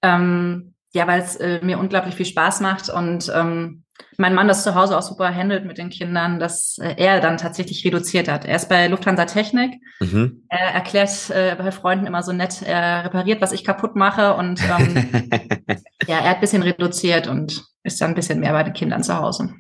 [0.02, 3.85] Ähm, ja, weil es äh, mir unglaublich viel Spaß macht und ähm,
[4.18, 7.38] mein Mann das zu Hause auch super handelt mit den Kindern, dass äh, er dann
[7.38, 8.46] tatsächlich reduziert hat.
[8.46, 9.82] Er ist bei Lufthansa Technik.
[10.00, 10.46] Mhm.
[10.50, 14.62] Er erklärt äh, bei Freunden immer so nett, er repariert, was ich kaputt mache und
[14.64, 15.30] ähm,
[16.08, 19.04] ja, er hat ein bisschen reduziert und ist dann ein bisschen mehr bei den Kindern
[19.04, 19.54] zu Hause.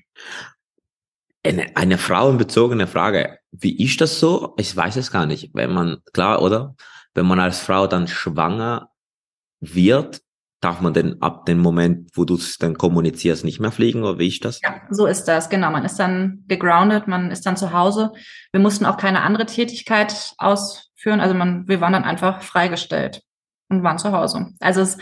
[1.43, 3.37] Eine, eine frauenbezogene Frage.
[3.51, 4.55] Wie ist das so?
[4.57, 5.51] Ich weiß es gar nicht.
[5.53, 6.75] Wenn man, klar, oder?
[7.13, 8.89] Wenn man als Frau dann schwanger
[9.59, 10.21] wird,
[10.61, 14.19] darf man denn ab dem Moment, wo du es dann kommunizierst, nicht mehr fliegen oder
[14.19, 14.61] wie ist das?
[14.61, 15.71] Ja, so ist das, genau.
[15.71, 18.11] Man ist dann gegroundet, man ist dann zu Hause.
[18.51, 23.21] Wir mussten auch keine andere Tätigkeit ausführen, also man, wir waren dann einfach freigestellt
[23.69, 24.53] und waren zu Hause.
[24.59, 24.97] Also es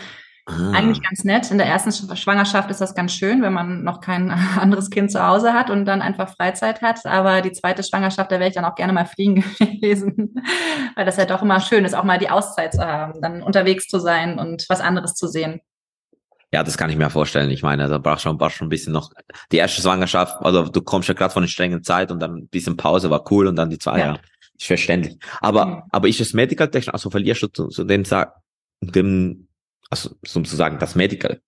[0.45, 0.71] Ah.
[0.71, 1.49] Eigentlich ganz nett.
[1.51, 5.25] In der ersten Schwangerschaft ist das ganz schön, wenn man noch kein anderes Kind zu
[5.25, 7.05] Hause hat und dann einfach Freizeit hat.
[7.05, 10.35] Aber die zweite Schwangerschaft, da wäre ich dann auch gerne mal fliegen gewesen,
[10.95, 13.87] weil das ja doch immer schön ist, auch mal die Auszeit zu haben, dann unterwegs
[13.87, 15.61] zu sein und was anderes zu sehen.
[16.51, 17.49] Ja, das kann ich mir vorstellen.
[17.49, 19.11] Ich meine, da brauchst schon, brauchst schon ein bisschen noch
[19.51, 22.47] die erste Schwangerschaft, also du kommst ja gerade von einer strengen Zeit und dann ein
[22.47, 24.05] bisschen Pause war cool und dann die zwei, ja.
[24.13, 24.19] ja
[24.55, 25.17] ist verständlich.
[25.41, 25.83] Aber, mhm.
[25.89, 28.05] aber ist es Medical Technik, also verlierst du zu, zu den,
[28.81, 29.47] dem
[29.93, 31.39] also sozusagen das Medical.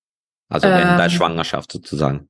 [0.50, 2.30] Also ähm, in der Schwangerschaft sozusagen.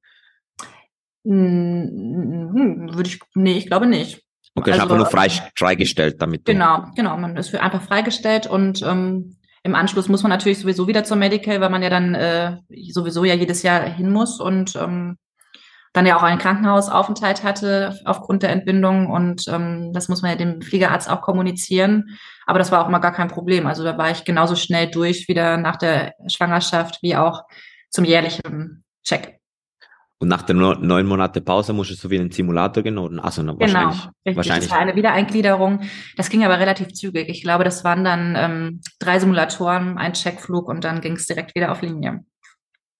[1.24, 4.22] Würde ich, nee, ich glaube nicht.
[4.54, 6.46] Okay, also, einfach nur frei, freigestellt damit.
[6.46, 11.04] Genau, genau, man ist einfach freigestellt und ähm, im Anschluss muss man natürlich sowieso wieder
[11.04, 12.58] zur Medical, weil man ja dann äh,
[12.92, 15.18] sowieso ja jedes Jahr hin muss und ähm,
[15.96, 20.38] dann ja auch einen Krankenhausaufenthalt hatte aufgrund der Entbindung und ähm, das muss man ja
[20.38, 22.18] dem Fliegerarzt auch kommunizieren.
[22.46, 23.66] Aber das war auch immer gar kein Problem.
[23.66, 27.44] Also da war ich genauso schnell durch wieder nach der Schwangerschaft wie auch
[27.90, 29.40] zum jährlichen Check.
[30.20, 33.42] Und nach der neun Monate Pause musstest du wieder in den Simulator gehen oder also
[33.42, 34.36] genau, wahrscheinlich, richtig.
[34.36, 34.70] wahrscheinlich.
[34.70, 35.82] Das war eine Wiedereingliederung.
[36.18, 37.30] Das ging aber relativ zügig.
[37.30, 41.56] Ich glaube, das waren dann ähm, drei Simulatoren, ein Checkflug und dann ging es direkt
[41.56, 42.26] wieder auf Linie.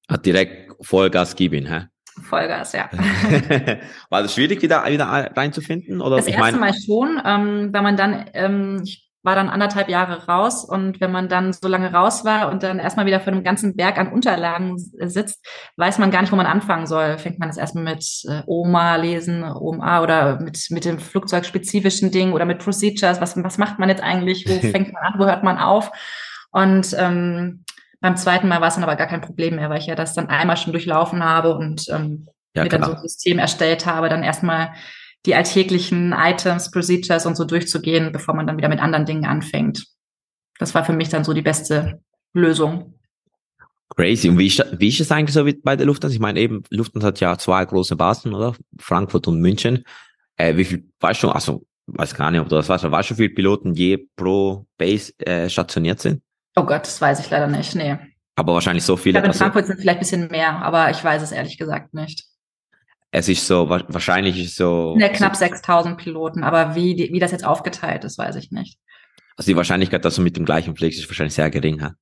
[0.08, 1.88] Hat direkt Vollgas geben, hä?
[2.24, 2.90] Vollgas, ja.
[4.10, 6.02] War das schwierig, wieder, wieder reinzufinden?
[6.02, 6.18] Oder?
[6.18, 6.72] Das ich erste mein...
[6.72, 11.12] Mal schon, ähm, weil man dann, ähm, ich war dann anderthalb Jahre raus und wenn
[11.12, 14.14] man dann so lange raus war und dann erstmal wieder vor einem ganzen Berg an
[14.14, 15.44] Unterlagen sitzt,
[15.78, 17.18] weiß man gar nicht, wo man anfangen soll.
[17.18, 22.34] Fängt man das erstmal mit äh, OMA lesen, OMA oder mit, mit dem flugzeugspezifischen Ding
[22.34, 23.20] oder mit Procedures.
[23.20, 24.46] Was, was macht man jetzt eigentlich?
[24.48, 25.20] Wo fängt man an?
[25.20, 25.92] Wo hört man auf?
[26.52, 27.65] Und ähm,
[28.02, 30.14] beim zweiten Mal war es dann aber gar kein Problem mehr, weil ich ja das
[30.14, 34.10] dann einmal schon durchlaufen habe und ähm, ja, mir dann so ein System erstellt habe,
[34.10, 34.74] dann erstmal
[35.26, 39.86] die alltäglichen Items, Procedures und so durchzugehen, bevor man dann wieder mit anderen Dingen anfängt.
[40.60, 42.02] Das war für mich dann so die beste
[42.34, 42.94] Lösung.
[43.96, 44.30] Crazy.
[44.30, 46.14] Und wie ist, wie ist es eigentlich so bei der Lufthansa?
[46.14, 48.56] Ich meine eben, Lufthansa hat ja zwei große Basen, oder?
[48.80, 49.84] Frankfurt und München.
[50.38, 53.12] Äh, wie viel, weißt du, also, weiß gar nicht, ob du das weißt, aber weißt
[53.12, 56.22] du, wie viele Piloten je pro Base äh, stationiert sind?
[56.56, 57.76] Oh Gott, das weiß ich leider nicht.
[57.76, 57.98] Nee.
[58.36, 59.20] Aber wahrscheinlich so viele.
[59.20, 61.94] Ich glaube, in Frankfurt sind vielleicht ein bisschen mehr, aber ich weiß es ehrlich gesagt
[61.94, 62.26] nicht.
[63.12, 64.96] Es ist so, wahrscheinlich ist so.
[65.00, 68.78] Ja, knapp so, 6000 Piloten, aber wie, wie das jetzt aufgeteilt ist, weiß ich nicht.
[69.38, 71.94] Also die Wahrscheinlichkeit, dass du mit dem gleichen fliegst, ist wahrscheinlich sehr gering, ha?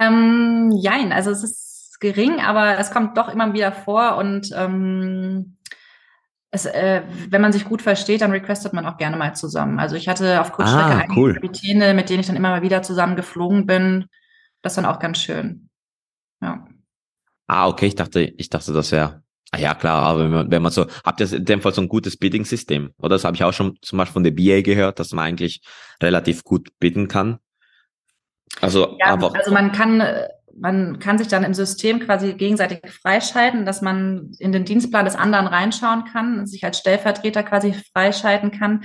[0.00, 5.56] Ähm, jein, also es ist gering, aber es kommt doch immer wieder vor und ähm,
[6.50, 9.78] es, äh, wenn man sich gut versteht, dann requestet man auch gerne mal zusammen.
[9.78, 11.34] Also ich hatte auf Kurzstrecke ah, einige cool.
[11.34, 14.06] Kapitäne, mit denen ich dann immer mal wieder zusammen geflogen bin.
[14.62, 15.68] Das ist dann auch ganz schön.
[16.42, 16.66] Ja.
[17.46, 19.22] Ah, okay, ich dachte, ich dachte, das wäre.
[19.52, 21.80] Ah ja, klar, aber wenn man, wenn man so, habt ihr in dem Fall so
[21.80, 22.94] ein gutes Bidding-System?
[22.98, 25.60] Oder das habe ich auch schon zum Beispiel von der BA gehört, dass man eigentlich
[26.00, 27.40] relativ gut bidden kann.
[28.60, 32.80] Also, ja, aber also man kann, äh, man kann sich dann im System quasi gegenseitig
[32.90, 38.50] freischalten, dass man in den Dienstplan des anderen reinschauen kann, sich als Stellvertreter quasi freischalten
[38.50, 38.84] kann.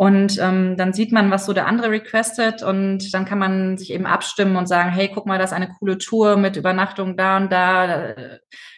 [0.00, 3.92] Und ähm, dann sieht man, was so der andere requestet und dann kann man sich
[3.92, 7.36] eben abstimmen und sagen, hey, guck mal, das ist eine coole Tour mit Übernachtung da
[7.36, 8.14] und da.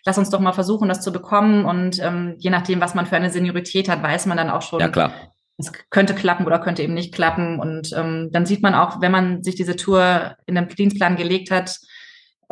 [0.05, 1.65] Lass uns doch mal versuchen, das zu bekommen.
[1.65, 4.81] Und ähm, je nachdem, was man für eine Seniorität hat, weiß man dann auch schon,
[4.81, 5.13] ja, klar.
[5.59, 7.61] es könnte klappen oder könnte eben nicht klappen.
[7.61, 11.53] Und ähm, dann sieht man auch, wenn man sich diese Tour in den Dienstplan gelegt
[11.53, 11.79] hat,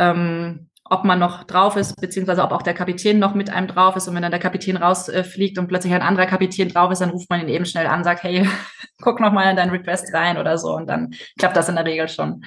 [0.00, 3.94] ähm, ob man noch drauf ist, beziehungsweise ob auch der Kapitän noch mit einem drauf
[3.94, 4.08] ist.
[4.08, 7.30] Und wenn dann der Kapitän rausfliegt und plötzlich ein anderer Kapitän drauf ist, dann ruft
[7.30, 8.48] man ihn eben schnell an, sagt, hey,
[9.00, 10.74] guck noch mal in deinen Request rein oder so.
[10.74, 12.44] Und dann klappt das in der Regel schon.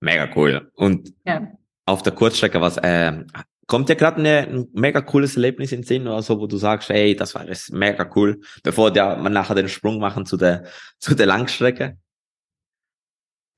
[0.00, 0.70] Mega cool.
[0.76, 1.48] Und ja.
[1.86, 3.24] auf der Kurzstrecke, was äh,
[3.66, 6.90] kommt dir gerade ein mega cooles Erlebnis in den Sinn oder so, wo du sagst,
[6.90, 10.66] hey, das war das mega cool, bevor der, man nachher den Sprung machen zu der
[11.00, 11.98] zu der Langstrecke?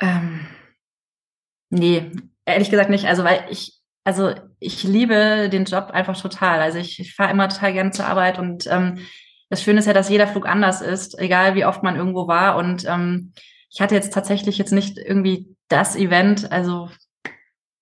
[0.01, 0.47] Ähm,
[1.69, 2.11] nee,
[2.49, 3.07] Ehrlich gesagt nicht.
[3.07, 6.61] Also, weil ich, also ich liebe den Job einfach total.
[6.61, 8.99] Also ich, ich fahre immer total gerne zur Arbeit und ähm,
[9.51, 12.57] das Schöne ist ja, dass jeder Flug anders ist, egal wie oft man irgendwo war.
[12.57, 13.33] Und ähm,
[13.71, 16.91] ich hatte jetzt tatsächlich jetzt nicht irgendwie das Event, also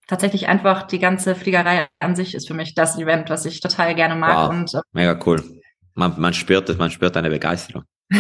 [0.07, 3.95] tatsächlich einfach die ganze Fliegerei an sich ist für mich das Event, was ich total
[3.95, 4.37] gerne mag.
[4.37, 5.43] Wow, und, äh, mega cool.
[5.95, 7.85] Man, man spürt es, man spürt eine Begeisterung.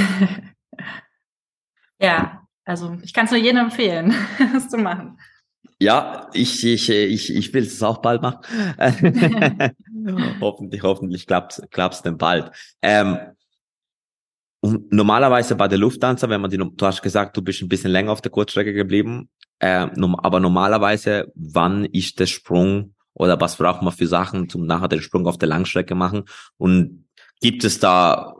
[2.00, 4.14] ja, also ich kann es nur jedem empfehlen,
[4.52, 5.18] das zu machen.
[5.78, 8.40] Ja, ich, ich, ich, ich will es auch bald machen.
[10.40, 12.50] hoffentlich, hoffentlich klappt's, klappt's denn bald.
[12.82, 13.18] Ähm,
[14.60, 17.90] und normalerweise bei der Lufthansa, wenn man die, du hast gesagt, du bist ein bisschen
[17.90, 23.82] länger auf der Kurzstrecke geblieben, äh, aber normalerweise, wann ist der Sprung oder was braucht
[23.82, 26.24] man für Sachen zum nachher den Sprung auf der Langstrecke machen?
[26.58, 27.06] Und
[27.40, 28.34] gibt es da,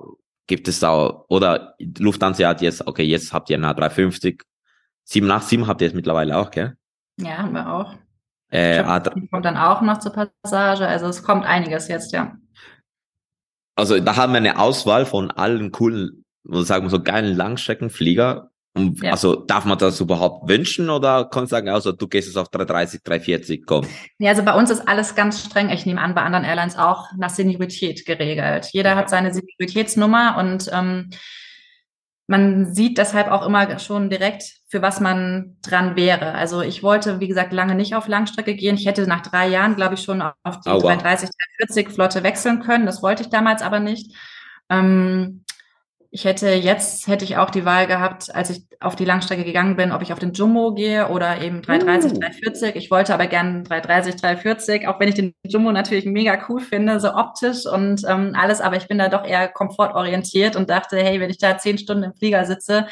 [0.46, 4.42] gibt es da, oder Lufthansa hat jetzt, okay, jetzt habt ihr eine A350,
[5.04, 6.76] 787 habt ihr jetzt mittlerweile auch, gell?
[7.18, 7.94] Ja, haben wir auch.
[8.50, 10.86] Äh, glaub, kommt dann auch noch zur Passage.
[10.86, 12.36] Also es kommt einiges jetzt, ja.
[13.74, 18.50] Also da haben wir eine Auswahl von allen coolen, sagen wir so geilen Langstreckenflieger.
[18.74, 19.12] Und ja.
[19.12, 22.50] Also darf man das überhaupt wünschen oder kannst du sagen, also du gehst jetzt auf
[22.50, 23.86] 330, 340, komm?
[24.18, 25.70] Ja, also bei uns ist alles ganz streng.
[25.70, 28.68] Ich nehme an, bei anderen Airlines auch nach Seniorität geregelt.
[28.72, 31.10] Jeder hat seine Senioritätsnummer und ähm,
[32.26, 36.34] man sieht deshalb auch immer schon direkt, für was man dran wäre.
[36.34, 38.74] Also ich wollte, wie gesagt, lange nicht auf Langstrecke gehen.
[38.74, 40.82] Ich hätte nach drei Jahren, glaube ich, schon auf die wow.
[40.82, 42.86] 330, 340 Flotte wechseln können.
[42.86, 44.16] Das wollte ich damals aber nicht.
[44.68, 45.44] Ähm,
[46.16, 49.76] ich hätte jetzt, hätte ich auch die Wahl gehabt, als ich auf die Langstrecke gegangen
[49.76, 52.20] bin, ob ich auf den Jumbo gehe oder eben 330, uh.
[52.20, 52.74] 340.
[52.74, 57.00] Ich wollte aber gerne 330, 340, auch wenn ich den Jumbo natürlich mega cool finde,
[57.00, 61.20] so optisch und ähm, alles, aber ich bin da doch eher komfortorientiert und dachte, hey,
[61.20, 62.86] wenn ich da zehn Stunden im Flieger sitze,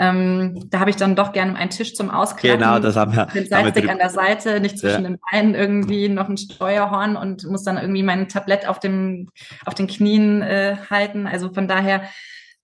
[0.00, 2.58] ähm, da habe ich dann doch gerne einen Tisch zum Ausklappen.
[2.58, 3.26] Genau, das haben wir.
[3.26, 5.10] Den Sidestick an der Seite, nicht zwischen ja.
[5.10, 9.28] den Beinen irgendwie noch ein Steuerhorn und muss dann irgendwie mein Tablett auf dem
[9.66, 11.26] auf den Knien äh, halten.
[11.26, 12.02] Also von daher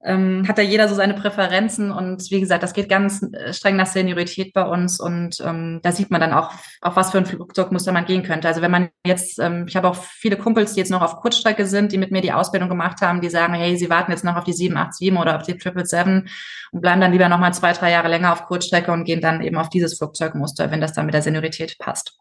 [0.07, 3.77] ähm, hat da jeder so seine Präferenzen und wie gesagt, das geht ganz äh, streng
[3.77, 7.27] nach Seniorität bei uns und ähm, da sieht man dann auch, auf was für ein
[7.27, 8.47] Flugzeugmuster man gehen könnte.
[8.47, 11.67] Also wenn man jetzt, ähm, ich habe auch viele Kumpels, die jetzt noch auf Kurzstrecke
[11.67, 14.37] sind, die mit mir die Ausbildung gemacht haben, die sagen, hey, sie warten jetzt noch
[14.37, 16.33] auf die 787 oder auf die 777
[16.71, 19.43] und bleiben dann lieber noch mal zwei, drei Jahre länger auf Kurzstrecke und gehen dann
[19.43, 22.17] eben auf dieses Flugzeugmuster, wenn das dann mit der Seniorität passt.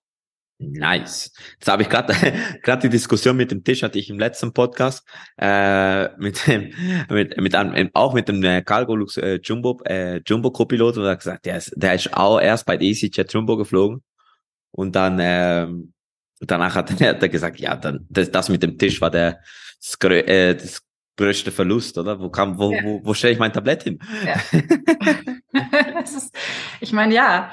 [0.57, 1.33] Nice.
[1.53, 2.13] Jetzt habe ich gerade
[2.63, 5.05] gerade die Diskussion mit dem Tisch hatte ich im letzten Podcast
[5.37, 6.71] äh, mit dem
[7.09, 11.05] mit mit einem auch mit dem äh, Cargo Lux äh, Jumbo äh, Jumbo Copilot und
[11.05, 14.01] hat gesagt, der ist der ist auch erst bei EasyJet Jumbo geflogen
[14.71, 15.67] und dann äh,
[16.39, 19.41] danach hat er, hat er gesagt, ja, dann das, das mit dem Tisch war der
[19.77, 20.81] das, äh, das
[21.17, 22.19] größte Verlust, oder?
[22.19, 22.81] Wo kam wo ja.
[22.83, 23.99] wo, wo stelle ich mein Tablett hin?
[24.25, 24.61] Ja.
[26.03, 26.33] ist,
[26.79, 27.51] ich meine, ja,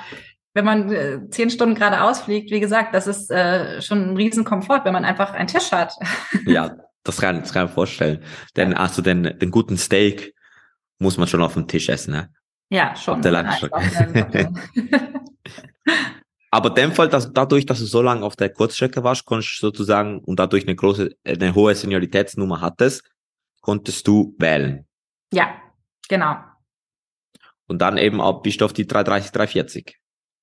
[0.55, 4.85] wenn man äh, zehn Stunden geradeaus fliegt, wie gesagt, das ist äh, schon ein Riesenkomfort,
[4.85, 5.95] wenn man einfach einen Tisch hat.
[6.47, 8.23] ja, das kann, das kann ich mir vorstellen.
[8.57, 10.35] Denn also den, den guten Steak
[10.99, 12.31] muss man schon auf dem Tisch essen, ne?
[12.71, 13.17] Ja, schon.
[13.17, 14.53] Auf der Langstrecke.
[16.51, 19.63] Aber in dem Fall, dass dadurch, dass du so lange auf der Kurzstrecke warst, konntest
[19.63, 23.05] du sozusagen und dadurch eine große, eine hohe Senioritätsnummer hattest,
[23.63, 24.87] konntest du wählen.
[25.33, 25.55] Ja,
[26.09, 26.37] genau.
[27.69, 30.02] Und dann eben auch bist du auf die 330, 340.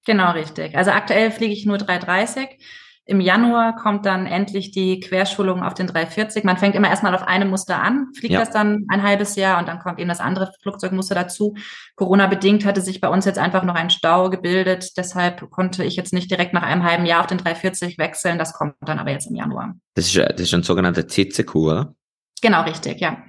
[0.09, 0.75] Genau, richtig.
[0.75, 2.57] Also aktuell fliege ich nur 330.
[3.05, 6.43] Im Januar kommt dann endlich die Querschulung auf den 340.
[6.43, 8.39] Man fängt immer erstmal auf einem Muster an, fliegt ja.
[8.39, 11.53] das dann ein halbes Jahr und dann kommt eben das andere Flugzeugmuster dazu.
[11.95, 14.97] Corona-bedingt hatte sich bei uns jetzt einfach noch ein Stau gebildet.
[14.97, 18.39] Deshalb konnte ich jetzt nicht direkt nach einem halben Jahr auf den 340 wechseln.
[18.39, 19.75] Das kommt dann aber jetzt im Januar.
[19.93, 21.93] Das ist, das ist ein sogenannter CCQ, oder?
[22.41, 23.25] Genau, richtig, ja.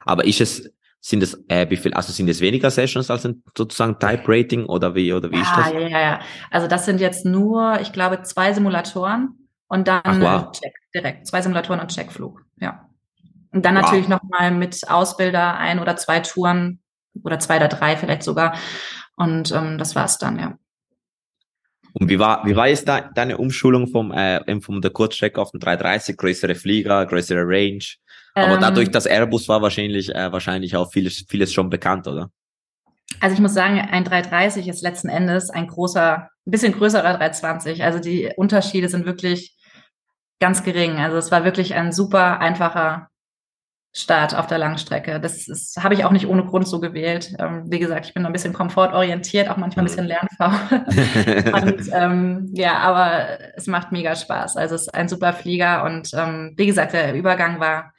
[0.00, 3.42] Aber ist es, sind es, äh, wie viel, also sind es weniger Sessions als ein
[3.56, 5.72] sozusagen Type Rating oder wie, oder wie ja, ist das?
[5.72, 6.20] Ja, ja, ja.
[6.50, 10.52] Also das sind jetzt nur, ich glaube, zwei Simulatoren und dann Ach, wow.
[10.52, 11.26] Check direkt.
[11.26, 12.86] Zwei Simulatoren und Checkflug, ja.
[13.52, 13.82] Und dann Wow.
[13.82, 16.80] natürlich nochmal mit Ausbilder ein oder zwei Touren
[17.24, 18.56] oder zwei oder drei vielleicht sogar.
[19.16, 20.58] Und ähm, das war's dann, ja.
[21.92, 25.50] Und wie war, wie war jetzt da, deine Umschulung vom, äh, vom der Kurzstrecke auf
[25.50, 27.84] den 330, größere Flieger, größere Range?
[28.34, 32.30] Aber Ähm, dadurch, dass Airbus war, wahrscheinlich, äh, wahrscheinlich auch vieles, vieles schon bekannt, oder?
[33.18, 37.82] Also ich muss sagen, ein 330 ist letzten Endes ein großer, ein bisschen größerer 320.
[37.82, 39.56] Also die Unterschiede sind wirklich
[40.38, 40.96] ganz gering.
[40.98, 43.08] Also es war wirklich ein super einfacher
[43.92, 45.18] Start auf der Langstrecke.
[45.18, 47.34] Das ist, habe ich auch nicht ohne Grund so gewählt.
[47.40, 50.84] Ähm, wie gesagt, ich bin ein bisschen komfortorientiert, auch manchmal ein bisschen lernfaul.
[51.62, 54.56] und ähm, ja, aber es macht mega Spaß.
[54.56, 57.92] Also es ist ein super Flieger und ähm, wie gesagt, der Übergang war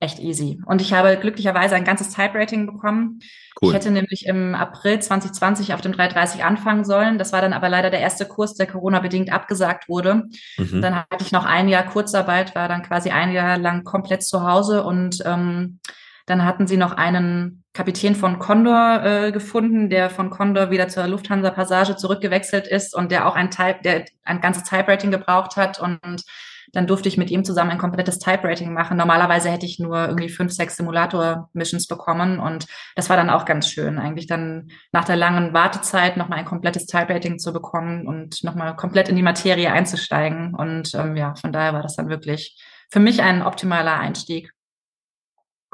[0.00, 0.60] echt easy.
[0.64, 3.20] Und ich habe glücklicherweise ein ganzes Type-Rating bekommen.
[3.60, 3.68] Cool.
[3.68, 7.18] Ich hätte nämlich im April 2020 auf dem 330 anfangen sollen.
[7.18, 10.24] Das war dann aber leider der erste Kurs, der Corona-bedingt abgesagt wurde.
[10.56, 10.80] Mhm.
[10.80, 14.42] Dann hatte ich noch ein Jahr Kurzarbeit, war dann quasi ein Jahr lang komplett zu
[14.42, 15.80] Hause und ähm,
[16.24, 21.06] dann hatten sie noch einen Kapitän von Condor äh, gefunden, der von Condor wieder zur
[21.06, 25.78] Lufthansa Passage zurückgewechselt ist und der auch ein Type, der ein ganzes Type-Rating gebraucht hat
[25.78, 26.24] und
[26.72, 28.96] dann durfte ich mit ihm zusammen ein komplettes Type-Rating machen.
[28.96, 33.68] Normalerweise hätte ich nur irgendwie fünf, sechs Simulator-Missions bekommen und das war dann auch ganz
[33.68, 38.76] schön, eigentlich dann nach der langen Wartezeit nochmal ein komplettes Type-Rating zu bekommen und nochmal
[38.76, 40.54] komplett in die Materie einzusteigen.
[40.54, 42.56] Und ähm, ja, von daher war das dann wirklich
[42.90, 44.52] für mich ein optimaler Einstieg.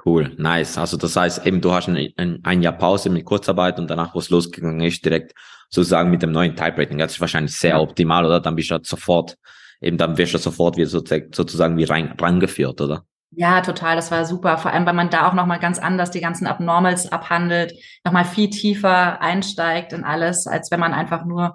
[0.05, 0.79] Cool, nice.
[0.79, 4.21] Also das heißt eben, du hast ein, ein, Jahr Pause mit Kurzarbeit und danach, wo
[4.21, 5.35] es losgegangen ist, direkt
[5.69, 6.99] sozusagen mit dem neuen Type Rating.
[6.99, 8.39] Das ist wahrscheinlich sehr optimal, oder?
[8.39, 9.37] Dann bist du halt sofort,
[9.81, 13.05] eben dann wirst du sofort wieder sozusagen, wie rein, rangeführt, oder?
[13.31, 14.57] Ja, total, das war super.
[14.57, 18.49] Vor allem, weil man da auch nochmal ganz anders die ganzen Abnormals abhandelt, nochmal viel
[18.51, 21.55] tiefer einsteigt in alles, als wenn man einfach nur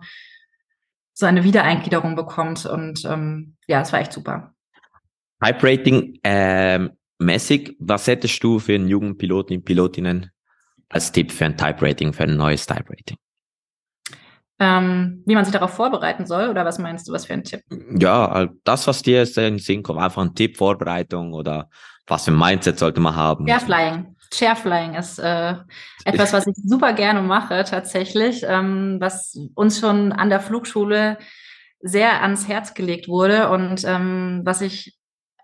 [1.13, 2.65] so eine Wiedereingliederung bekommt.
[2.65, 4.53] Und ähm, ja, es war echt super.
[5.43, 10.29] Type Rating, ähm, mäßig, was hättest du für einen jungen Piloten, Pilotinnen
[10.89, 13.17] als Tipp für ein Type Rating, für ein neues Type Rating?
[14.63, 17.61] Ähm, wie man sich darauf vorbereiten soll, oder was meinst du, was für ein Tipp?
[17.97, 21.67] Ja, das, was dir jetzt in den Sinn kommt, einfach ein Tipp, Vorbereitung oder
[22.05, 23.47] was für ein Mindset sollte man haben?
[23.47, 24.15] Chairflying.
[24.31, 25.55] Chairflying ist äh,
[26.05, 31.17] etwas, was ich super gerne mache tatsächlich, ähm, was uns schon an der Flugschule
[31.81, 34.95] sehr ans Herz gelegt wurde und ähm, was ich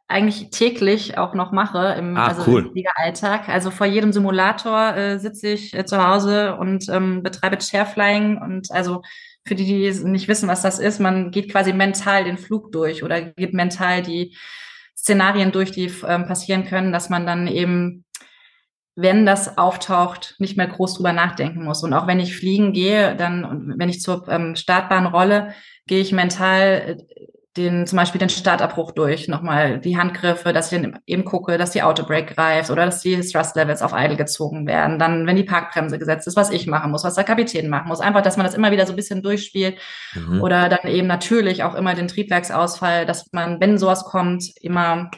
[0.08, 2.65] eigentlich täglich auch noch mache im, Ah, also cool.
[2.65, 3.50] im Fliegeralltag.
[3.50, 8.72] Also vor jedem Simulator äh, sitze ich äh, zu Hause und ähm, betreibe Chairflying und
[8.72, 9.02] also
[9.46, 13.04] für die, die nicht wissen, was das ist, man geht quasi mental den Flug durch
[13.04, 14.36] oder geht mental die
[14.98, 18.06] Szenarien durch, die ähm, passieren können, dass man dann eben
[19.00, 21.84] wenn das auftaucht, nicht mehr groß drüber nachdenken muss.
[21.84, 25.54] Und auch wenn ich fliegen gehe, dann, und wenn ich zur ähm, Startbahn rolle,
[25.86, 30.82] gehe ich mental äh, den, zum Beispiel den Startabbruch durch, nochmal die Handgriffe, dass ich
[30.82, 34.67] dann eben gucke, dass die Autobrake greift oder dass die Thrust Levels auf Idle gezogen
[34.67, 35.00] werden.
[35.00, 38.00] Dann, wenn die Parkbremse gesetzt ist, was ich machen muss, was der Kapitän machen muss.
[38.00, 39.78] Einfach, dass man das immer wieder so ein bisschen durchspielt.
[40.13, 40.41] Mhm.
[40.41, 45.12] Oder dann eben natürlich auch immer den Triebwerksausfall, dass man, wenn sowas kommt, immer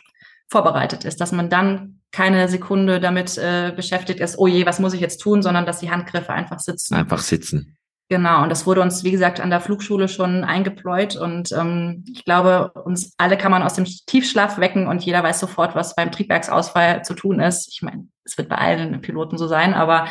[0.50, 4.94] vorbereitet ist, dass man dann keine Sekunde damit äh, beschäftigt ist, oh je, was muss
[4.94, 6.96] ich jetzt tun, sondern dass die Handgriffe einfach sitzen.
[6.96, 7.78] Einfach sitzen.
[8.12, 12.26] Genau, und das wurde uns, wie gesagt, an der Flugschule schon eingepläut und ähm, ich
[12.26, 16.12] glaube, uns alle kann man aus dem Tiefschlaf wecken und jeder weiß sofort, was beim
[16.12, 17.72] Triebwerksausfall zu tun ist.
[17.72, 20.08] Ich meine, es wird bei allen Piloten so sein, aber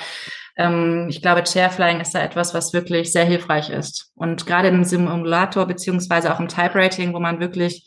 [0.56, 4.12] ähm, ich glaube, Chairflying ist da etwas, was wirklich sehr hilfreich ist.
[4.14, 7.84] Und gerade im Simulator beziehungsweise auch im Type Rating, wo man wirklich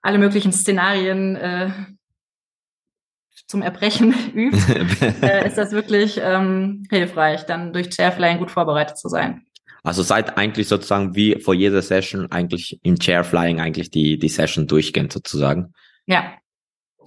[0.00, 1.70] alle möglichen Szenarien äh,
[3.52, 4.58] zum Erbrechen übt,
[5.22, 9.46] äh, ist das wirklich ähm, hilfreich, dann durch Chairflying gut vorbereitet zu sein.
[9.84, 14.66] Also seid eigentlich sozusagen wie vor jeder Session eigentlich im Chairflying eigentlich die, die Session
[14.66, 15.74] durchgehen sozusagen.
[16.06, 16.32] Ja.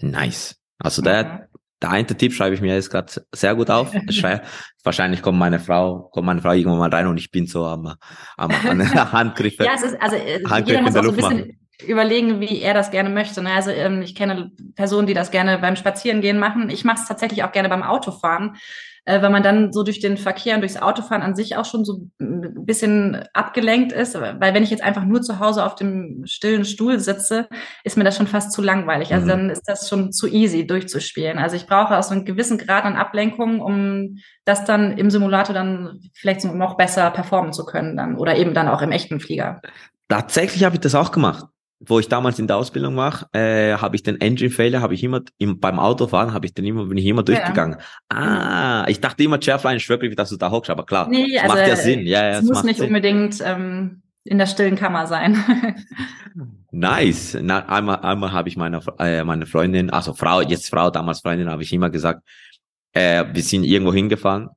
[0.02, 0.58] Nice.
[0.78, 1.48] Also der,
[1.82, 3.92] der eine Tipp schreibe ich mir jetzt gerade sehr gut auf.
[4.10, 4.44] Schreibe,
[4.84, 7.96] wahrscheinlich kommt meine Frau, kommt meine Frau irgendwann mal rein und ich bin so am,
[8.38, 9.64] am an Handgriffe.
[9.64, 11.65] ja, es ist, also äh, jeder in muss der auch so ein Luft bisschen machen.
[11.86, 13.42] Überlegen, wie er das gerne möchte.
[13.42, 13.52] Ne?
[13.52, 16.70] Also ähm, ich kenne Personen, die das gerne beim Spazierengehen machen.
[16.70, 18.56] Ich mache es tatsächlich auch gerne beim Autofahren,
[19.04, 21.84] äh, weil man dann so durch den Verkehr und durchs Autofahren an sich auch schon
[21.86, 24.16] so ein bisschen abgelenkt ist.
[24.16, 27.48] Weil wenn ich jetzt einfach nur zu Hause auf dem stillen Stuhl sitze,
[27.84, 29.14] ist mir das schon fast zu langweilig.
[29.14, 29.30] Also Mhm.
[29.30, 31.38] dann ist das schon zu easy durchzuspielen.
[31.38, 35.54] Also ich brauche auch so einen gewissen Grad an Ablenkung, um das dann im Simulator
[35.54, 39.20] dann vielleicht so noch besser performen zu können dann oder eben dann auch im echten
[39.20, 39.62] Flieger.
[40.08, 41.46] Tatsächlich habe ich das auch gemacht.
[41.80, 45.04] Wo ich damals in der Ausbildung war, äh, habe ich den Engine Failure, habe ich
[45.04, 47.80] immer im, beim Autofahren, habe ich den immer, bin ich immer durchgegangen.
[48.12, 48.18] Ja.
[48.18, 51.56] Ah, ich dachte immer, Chairfly ist wirklich, dass du da hockst, aber klar, nee, also,
[51.56, 52.06] macht ja Sinn.
[52.06, 52.88] Ja, ja, es muss nicht Sinn.
[52.88, 55.44] unbedingt ähm, in der stillen Kammer sein.
[56.72, 57.38] nice.
[57.42, 61.50] Na, einmal, einmal habe ich meiner äh, meine Freundin, also Frau, jetzt Frau, damals Freundin,
[61.50, 62.22] habe ich immer gesagt,
[62.94, 64.50] äh, wir sind irgendwo hingefahren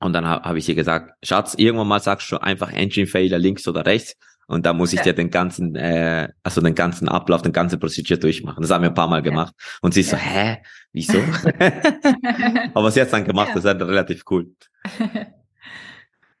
[0.00, 3.38] und dann habe hab ich ihr gesagt, Schatz, irgendwann mal sagst du einfach Engine Failure
[3.38, 4.16] links oder rechts
[4.50, 5.04] und da muss ich ja.
[5.04, 8.60] dir den ganzen, äh, also den ganzen Ablauf, den ganzen Procedure durchmachen.
[8.62, 9.54] Das haben wir ein paar Mal gemacht.
[9.56, 9.78] Ja.
[9.82, 10.58] Und sie ist so, hä?
[10.92, 11.18] Wieso?
[12.74, 14.50] Aber sie hat dann gemacht, das ist halt relativ cool.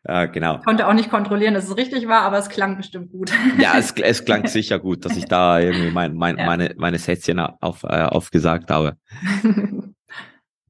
[0.04, 0.58] Ja, genau.
[0.58, 3.30] Konnte auch nicht kontrollieren, dass es richtig war, aber es klang bestimmt gut.
[3.60, 6.46] ja, es, es klang sicher gut, dass ich da irgendwie mein, mein, ja.
[6.46, 8.96] meine, meine Sätzchen auf, äh, aufgesagt habe.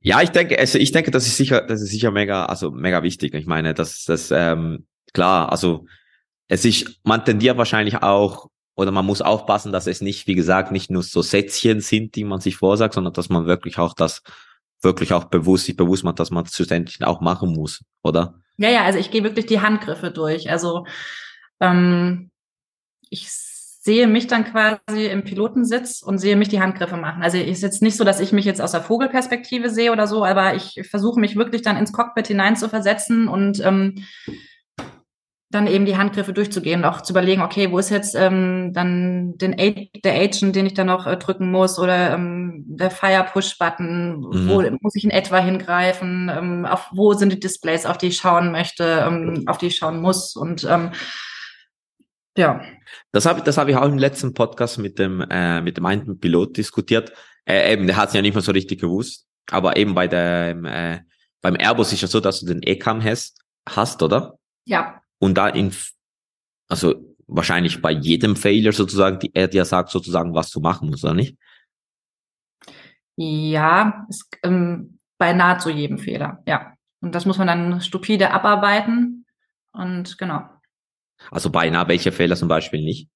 [0.03, 3.03] ja, ich denke, also ich denke, das ist sicher, das ist sicher mega, also mega
[3.03, 3.33] wichtig.
[3.33, 5.87] Ich meine, dass das ähm, klar, also
[6.51, 10.73] es ist, man tendiert wahrscheinlich auch, oder man muss aufpassen, dass es nicht, wie gesagt,
[10.73, 14.23] nicht nur so Sätzchen sind, die man sich vorsagt, sondern dass man wirklich auch das,
[14.83, 18.35] wirklich auch bewusst, sich bewusst macht, dass man es schlussendlich auch machen muss, oder?
[18.57, 20.51] Ja, ja, also ich gehe wirklich die Handgriffe durch.
[20.51, 20.87] Also
[21.61, 22.31] ähm,
[23.11, 27.23] ich sehe mich dann quasi im Pilotensitz und sehe mich die Handgriffe machen.
[27.23, 30.25] Also ist jetzt nicht so, dass ich mich jetzt aus der Vogelperspektive sehe oder so,
[30.25, 34.05] aber ich versuche mich wirklich dann ins Cockpit hinein zu versetzen und ähm,
[35.51, 39.57] dann eben die Handgriffe durchzugehen auch zu überlegen, okay, wo ist jetzt ähm, dann den
[40.05, 44.21] der Agent, den ich dann noch äh, drücken muss oder ähm, der Fire Push Button,
[44.21, 44.49] mhm.
[44.49, 48.17] wo muss ich in etwa hingreifen, ähm, auf wo sind die Displays, auf die ich
[48.17, 50.93] schauen möchte, ähm, auf die ich schauen muss und ähm,
[52.37, 52.61] ja.
[53.11, 56.21] Das habe das habe ich auch im letzten Podcast mit dem äh, mit dem einen
[56.21, 57.13] Pilot diskutiert.
[57.45, 60.51] Äh, eben, der hat es ja nicht mehr so richtig gewusst, aber eben bei der
[60.51, 61.01] äh,
[61.43, 64.39] beim Airbus ist ja so, dass du den ECAM hast, hast, oder?
[64.65, 65.73] Ja und da in,
[66.69, 71.05] also wahrscheinlich bei jedem Failure sozusagen, die er dir sagt sozusagen, was du machen musst,
[71.05, 71.37] oder nicht?
[73.17, 76.75] Ja, es, ähm, bei nahezu jedem Fehler, ja.
[77.01, 79.27] Und das muss man dann stupide abarbeiten
[79.73, 80.49] und genau.
[81.31, 83.09] Also beinahe welche Fehler zum Beispiel nicht?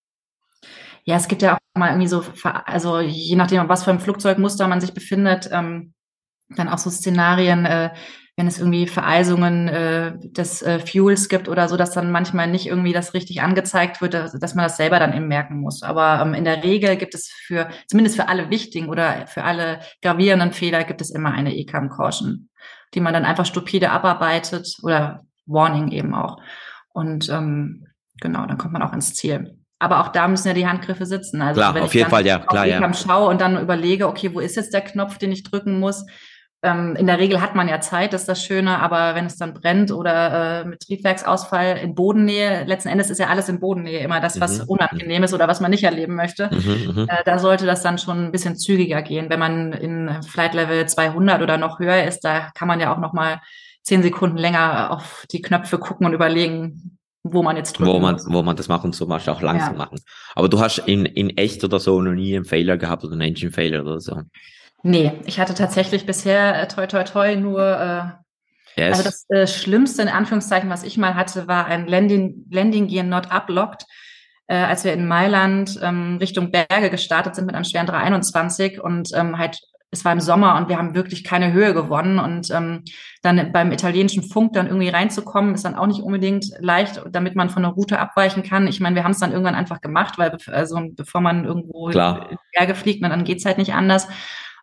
[1.04, 4.68] Ja, es gibt ja auch mal irgendwie so, also je nachdem, was für ein Flugzeugmuster
[4.68, 5.92] man sich befindet, ähm,
[6.48, 7.94] dann auch so Szenarien, äh,
[8.36, 12.66] wenn es irgendwie Vereisungen äh, des äh, Fuels gibt oder so, dass dann manchmal nicht
[12.66, 15.82] irgendwie das richtig angezeigt wird, dass, dass man das selber dann eben merken muss.
[15.82, 19.78] Aber ähm, in der Regel gibt es für, zumindest für alle wichtigen oder für alle
[20.02, 22.48] gravierenden Fehler gibt es immer eine ECAM Caution,
[22.94, 26.38] die man dann einfach stupide abarbeitet oder Warning eben auch.
[26.92, 27.86] Und ähm,
[28.20, 29.58] genau, dann kommt man auch ins Ziel.
[29.78, 31.40] Aber auch da müssen ja die Handgriffe sitzen.
[31.42, 32.94] Also klar, wenn auf jeden Fall, ja, klar, ja.
[32.94, 36.04] schaue und dann überlege, okay, wo ist jetzt der Knopf, den ich drücken muss?
[36.64, 39.36] Ähm, in der Regel hat man ja Zeit, das ist das Schöne, aber wenn es
[39.36, 44.00] dann brennt oder äh, mit Triebwerksausfall in Bodennähe, letzten Endes ist ja alles in Bodennähe
[44.00, 44.68] immer das, was mhm.
[44.68, 46.48] unangenehm ist oder was man nicht erleben möchte.
[46.50, 49.28] Mhm, mhm, äh, da sollte das dann schon ein bisschen zügiger gehen.
[49.28, 52.98] Wenn man in Flight Level 200 oder noch höher ist, da kann man ja auch
[52.98, 53.40] noch mal
[53.82, 57.90] zehn Sekunden länger auf die Knöpfe gucken und überlegen, wo man jetzt drückt.
[57.90, 59.78] Wo man, wo man das macht und so auch langsam ja.
[59.78, 59.98] machen.
[60.34, 63.22] Aber du hast in, in echt oder so noch nie einen Failure gehabt oder einen
[63.22, 64.22] Engine Failure oder so.
[64.86, 68.98] Nee, ich hatte tatsächlich bisher äh, toi toi toi nur äh, yes.
[68.98, 73.02] also das äh, Schlimmste in Anführungszeichen, was ich mal hatte, war ein Landing, Landing Gear
[73.02, 73.86] Not Uplocked,
[74.46, 79.08] äh, als wir in Mailand ähm, Richtung Berge gestartet sind mit einem schweren 321 und
[79.14, 79.58] ähm, halt
[79.90, 82.82] es war im Sommer und wir haben wirklich keine Höhe gewonnen und ähm,
[83.22, 87.48] dann beim italienischen Funk dann irgendwie reinzukommen, ist dann auch nicht unbedingt leicht, damit man
[87.48, 88.66] von der Route abweichen kann.
[88.66, 92.30] Ich meine, wir haben es dann irgendwann einfach gemacht, weil also bevor man irgendwo Klar.
[92.30, 94.08] in Berge fliegt, dann geht's halt nicht anders.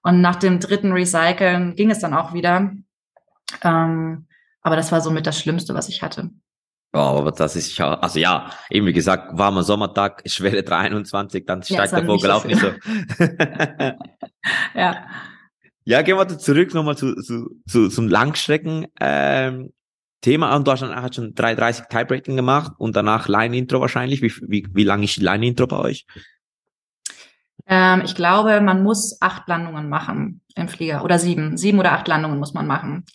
[0.04, 2.72] Und nach dem dritten Recyceln ging es dann auch wieder.
[3.64, 4.28] Ähm,
[4.62, 6.32] aber das war somit das Schlimmste, was ich hatte.
[6.94, 11.64] Ja, aber das ist ja, also ja, eben wie gesagt, warmer Sommertag, Schwere 23, dann
[11.64, 12.68] steigt ja, der Vogel auch nicht so.
[14.76, 15.08] ja.
[15.84, 18.88] Ja, gehen wir zurück nochmal zu, zu, zu, zum Langstrecken.
[19.00, 19.72] Ähm,
[20.22, 24.22] Thema und du hast dann schon 330 Typewriting gemacht und danach Line-Intro wahrscheinlich.
[24.22, 26.06] Wie, wie, wie lang ist die Line-Intro bei euch?
[27.68, 31.58] Ähm, ich glaube, man muss acht Landungen machen im Flieger oder sieben.
[31.58, 33.06] Sieben oder acht Landungen muss man machen.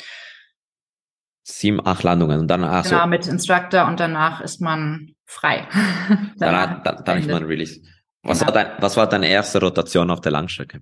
[1.42, 2.84] Sieben, acht Landungen und danach.
[2.84, 3.06] Genau, so.
[3.06, 5.68] mit Instructor und danach ist man frei.
[6.38, 7.80] danach, dann, dann ist man Release.
[8.22, 8.54] Was, genau.
[8.54, 10.80] war dein, was war deine erste Rotation auf der Langstrecke?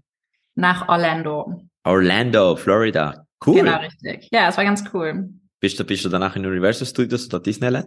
[0.54, 1.68] Nach Orlando.
[1.84, 3.26] Orlando, Florida.
[3.44, 3.56] Cool.
[3.56, 4.28] Genau, richtig.
[4.30, 5.28] Ja, es war ganz cool.
[5.60, 7.86] Bist du, bist du danach in Universal Studios oder Disneyland?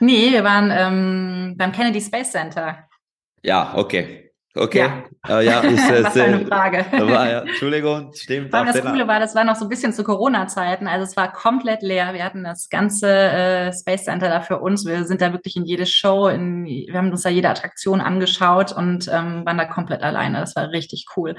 [0.00, 2.88] Nee, wir waren ähm, beim Kennedy Space Center.
[3.42, 4.31] Ja, okay.
[4.54, 4.90] Okay.
[5.28, 6.84] Ja, äh, ja ist, äh, Was für eine Frage.
[6.92, 8.52] War, ja, Entschuldigung, stimmt.
[8.52, 10.86] Aber das Coole war, das war noch so ein bisschen zu Corona-Zeiten.
[10.86, 12.12] Also es war komplett leer.
[12.12, 14.84] Wir hatten das ganze äh, Space Center da für uns.
[14.84, 18.72] Wir sind da wirklich in jede Show, in, wir haben uns da jede Attraktion angeschaut
[18.72, 20.40] und ähm, waren da komplett alleine.
[20.40, 21.34] Das war richtig cool.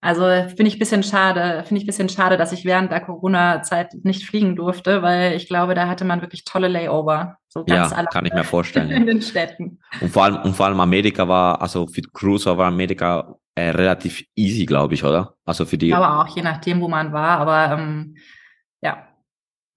[0.00, 4.26] Also finde ich bisschen schade, finde ich bisschen schade, dass ich während der Corona-Zeit nicht
[4.26, 7.38] fliegen durfte, weil ich glaube, da hatte man wirklich tolle Layover.
[7.52, 8.90] So ja, kann ich mir vorstellen.
[9.02, 9.78] In den Städten.
[10.00, 14.24] Und vor allem, und vor allem Amerika war, also für Cruiser war Amerika äh, relativ
[14.34, 15.34] easy, glaube ich, oder?
[15.44, 15.92] Also für die.
[15.92, 18.16] Aber auch je nachdem, wo man war, aber ähm,
[18.80, 19.06] ja,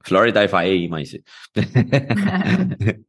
[0.06, 1.22] Florida war eh immer easy.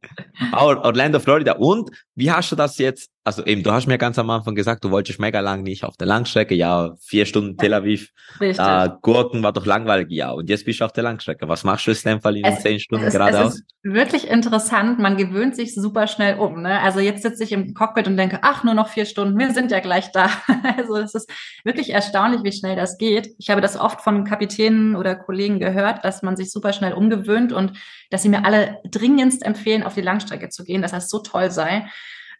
[0.51, 1.53] Orlando, Florida.
[1.53, 3.09] Und wie hast du das jetzt?
[3.27, 5.97] Also eben, du hast mir ganz am Anfang gesagt, du wolltest mega lang nicht auf
[5.97, 6.55] der Langstrecke.
[6.55, 8.13] Ja, vier Stunden Tel Aviv.
[8.39, 10.07] Äh, Gurken war doch langweilig.
[10.11, 11.49] Ja, und jetzt bist du auf der Langstrecke.
[11.49, 13.55] Was machst du in dem Fall in es, zehn Stunden es, geradeaus?
[13.55, 14.99] Es ist wirklich interessant.
[14.99, 16.61] Man gewöhnt sich super schnell um.
[16.61, 16.79] Ne?
[16.79, 19.37] Also jetzt sitze ich im Cockpit und denke, ach, nur noch vier Stunden.
[19.37, 20.29] Wir sind ja gleich da.
[20.77, 21.29] also es ist
[21.65, 23.35] wirklich erstaunlich, wie schnell das geht.
[23.39, 27.51] Ich habe das oft von Kapitänen oder Kollegen gehört, dass man sich super schnell umgewöhnt
[27.51, 27.73] und
[28.09, 31.51] dass sie mir alle dringendst empfehlen, auf die Langstrecke zu gehen, dass das so toll
[31.51, 31.87] sei.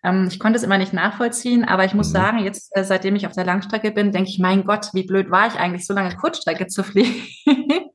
[0.08, 2.14] Ähm, ich konnte es immer nicht nachvollziehen, aber ich muss mhm.
[2.14, 5.30] sagen, jetzt, äh, seitdem ich auf der Langstrecke bin, denke ich, mein Gott, wie blöd
[5.30, 7.28] war ich eigentlich, so lange Kurzstrecke zu fliegen.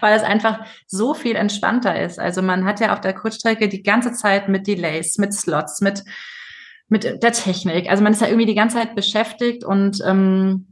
[0.00, 2.18] Weil es einfach so viel entspannter ist.
[2.18, 6.02] Also man hat ja auf der Kurzstrecke die ganze Zeit mit Delays, mit Slots, mit,
[6.88, 7.88] mit der Technik.
[7.88, 10.71] Also man ist ja irgendwie die ganze Zeit beschäftigt und ähm,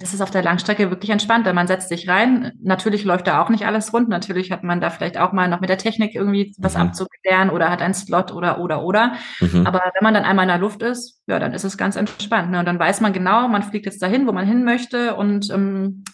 [0.00, 1.52] das ist auf der Langstrecke wirklich entspannter.
[1.52, 2.52] Man setzt sich rein.
[2.62, 4.08] Natürlich läuft da auch nicht alles rund.
[4.08, 6.80] Natürlich hat man da vielleicht auch mal noch mit der Technik irgendwie was mhm.
[6.80, 9.12] abzuklären oder hat einen Slot oder, oder, oder.
[9.40, 9.66] Mhm.
[9.66, 12.50] Aber wenn man dann einmal in der Luft ist, ja, dann ist es ganz entspannt.
[12.50, 12.60] Ne?
[12.60, 16.04] Und dann weiß man genau, man fliegt jetzt dahin, wo man hin möchte und ähm,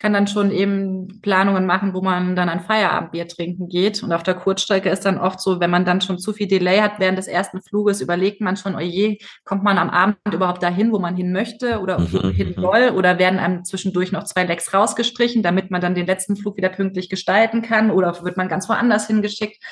[0.00, 4.02] kann dann schon eben Planungen machen, wo man dann ein Feierabendbier trinken geht.
[4.02, 6.78] Und auf der Kurzstrecke ist dann oft so, wenn man dann schon zu viel Delay
[6.78, 10.62] hat während des ersten Fluges, überlegt man schon, oje, oh kommt man am Abend überhaupt
[10.62, 12.62] dahin, wo man hin möchte oder mhm, hin mhm.
[12.62, 12.90] soll?
[12.96, 16.70] Oder werden einem zwischendurch noch zwei Lecks rausgestrichen, damit man dann den letzten Flug wieder
[16.70, 17.90] pünktlich gestalten kann?
[17.90, 19.62] Oder wird man ganz woanders hingeschickt?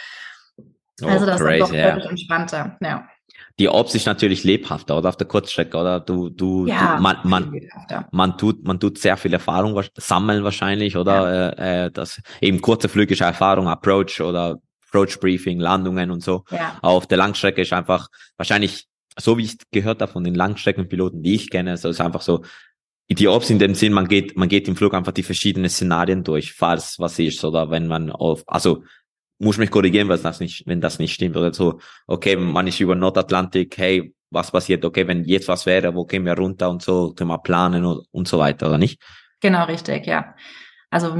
[1.01, 2.11] Oh, also das crazy, ist doch deutlich yeah.
[2.11, 2.77] entspannter.
[2.83, 3.09] Ja
[3.59, 5.99] die Ops ist natürlich lebhafter, oder auf der Kurzstrecke, oder?
[6.01, 7.61] Du, du, ja, du man, man,
[8.13, 11.13] man tut, man tut sehr viel Erfahrung sammeln wahrscheinlich, oder?
[11.13, 11.49] Ja.
[11.49, 16.45] Äh, äh, das eben kurze Flüge ist Erfahrung, Approach oder Approach Briefing, Landungen und so.
[16.51, 16.79] Ja.
[16.83, 18.87] Auf der Langstrecke ist einfach wahrscheinlich,
[19.19, 22.45] so wie ich gehört habe von den Langstreckenpiloten, die ich kenne, so ist einfach so,
[23.11, 26.25] die Ops in dem Sinn, man geht, man geht im Flug einfach die verschiedenen Szenarien
[26.25, 28.83] durch, falls was ist, oder wenn man auf, also
[29.39, 31.81] muss mich korrigieren, was das nicht, wenn das nicht stimmt oder so.
[32.07, 34.85] Okay, man ist über Nordatlantik, hey, was passiert?
[34.85, 38.07] Okay, wenn jetzt was wäre, wo gehen wir runter und so, können wir planen und,
[38.11, 39.01] und so weiter, oder nicht?
[39.41, 40.35] Genau, richtig, ja.
[40.91, 41.15] Also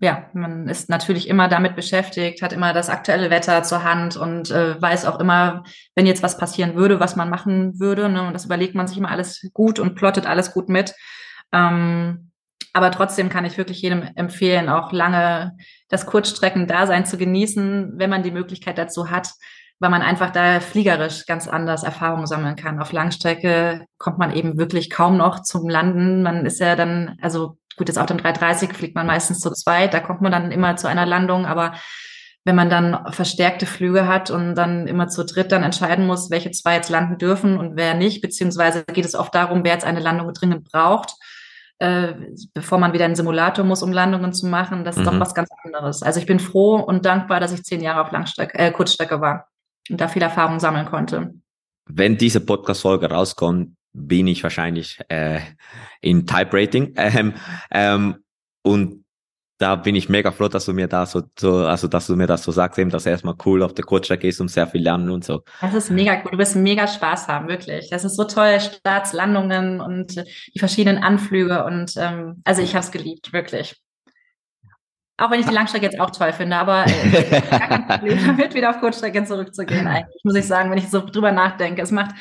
[0.00, 4.50] ja, man ist natürlich immer damit beschäftigt, hat immer das aktuelle Wetter zur Hand und
[4.50, 5.62] äh, weiß auch immer,
[5.94, 8.08] wenn jetzt was passieren würde, was man machen würde.
[8.08, 8.26] Ne?
[8.26, 10.94] Und das überlegt man sich immer alles gut und plottet alles gut mit.
[11.52, 12.29] Ähm,
[12.72, 15.56] aber trotzdem kann ich wirklich jedem empfehlen, auch lange
[15.88, 19.32] das Kurzstreckendasein zu genießen, wenn man die Möglichkeit dazu hat,
[19.80, 22.80] weil man einfach da fliegerisch ganz anders Erfahrungen sammeln kann.
[22.80, 26.22] Auf Langstrecke kommt man eben wirklich kaum noch zum Landen.
[26.22, 29.94] Man ist ja dann, also gut, jetzt auf dem 330 fliegt man meistens zu zweit,
[29.94, 31.74] da kommt man dann immer zu einer Landung, aber
[32.44, 36.50] wenn man dann verstärkte Flüge hat und dann immer zu dritt dann entscheiden muss, welche
[36.52, 40.00] zwei jetzt landen dürfen und wer nicht, beziehungsweise geht es oft darum, wer jetzt eine
[40.00, 41.14] Landung dringend braucht
[41.80, 42.14] äh,
[42.52, 44.84] bevor man wieder in den Simulator muss, um Landungen zu machen.
[44.84, 45.06] Das ist mhm.
[45.06, 46.02] doch was ganz anderes.
[46.02, 49.48] Also ich bin froh und dankbar, dass ich zehn Jahre auf Langstrecke, äh, Kurzstrecke war
[49.88, 51.34] und da viel Erfahrung sammeln konnte.
[51.86, 55.40] Wenn diese Podcast-Folge rauskommt, bin ich wahrscheinlich äh,
[56.00, 56.94] in Type Rating.
[56.96, 57.34] Ähm,
[57.70, 58.16] ähm,
[58.62, 58.99] und
[59.60, 62.26] da bin ich mega froh, dass du mir da so, so also dass du mir
[62.26, 65.10] das so sagst, eben, dass erstmal cool auf der Kurzstrecke ist und sehr viel lernen
[65.10, 65.42] und so.
[65.60, 66.30] Das ist mega cool.
[66.32, 67.90] Du wirst mega Spaß haben, wirklich.
[67.90, 70.16] Das ist so toll, Startslandungen und
[70.54, 73.76] die verschiedenen Anflüge und ähm, also ich habe es geliebt, wirklich.
[75.18, 78.54] Auch wenn ich die Langstrecke jetzt auch toll finde, aber äh, gar kein Problem damit,
[78.54, 79.86] wieder auf Kurzstrecke zurückzugehen.
[79.86, 82.14] Eigentlich muss ich sagen, wenn ich so drüber nachdenke, es macht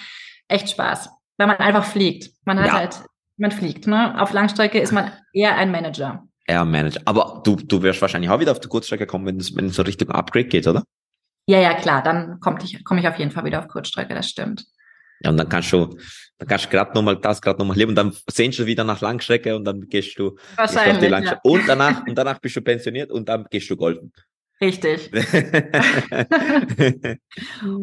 [0.50, 2.32] echt Spaß, weil man einfach fliegt.
[2.44, 2.74] Man hat ja.
[2.74, 3.02] halt,
[3.38, 3.88] man fliegt.
[3.88, 4.22] Ne?
[4.22, 6.26] Auf Langstrecke ist man eher ein Manager.
[6.50, 7.02] Air Manager.
[7.06, 9.76] Aber du, du wirst wahrscheinlich auch wieder auf die Kurzstrecke kommen, wenn es, wenn es
[9.76, 10.84] so Richtung Upgrade geht, oder?
[11.48, 14.28] Ja, ja, klar, dann komme ich, komm ich auf jeden Fall wieder auf Kurzstrecke, das
[14.28, 14.66] stimmt.
[15.22, 15.98] Ja, und dann kannst du,
[16.38, 19.02] dann kannst du gerade nochmal das gerade nochmal leben und dann sehnst du wieder nach
[19.02, 21.42] Langstrecke und dann gehst du, gehst du auf die Langstrecke.
[21.44, 21.52] Ja.
[21.52, 24.14] Und danach, und danach bist du pensioniert und dann gehst du golfen.
[24.62, 25.10] Richtig.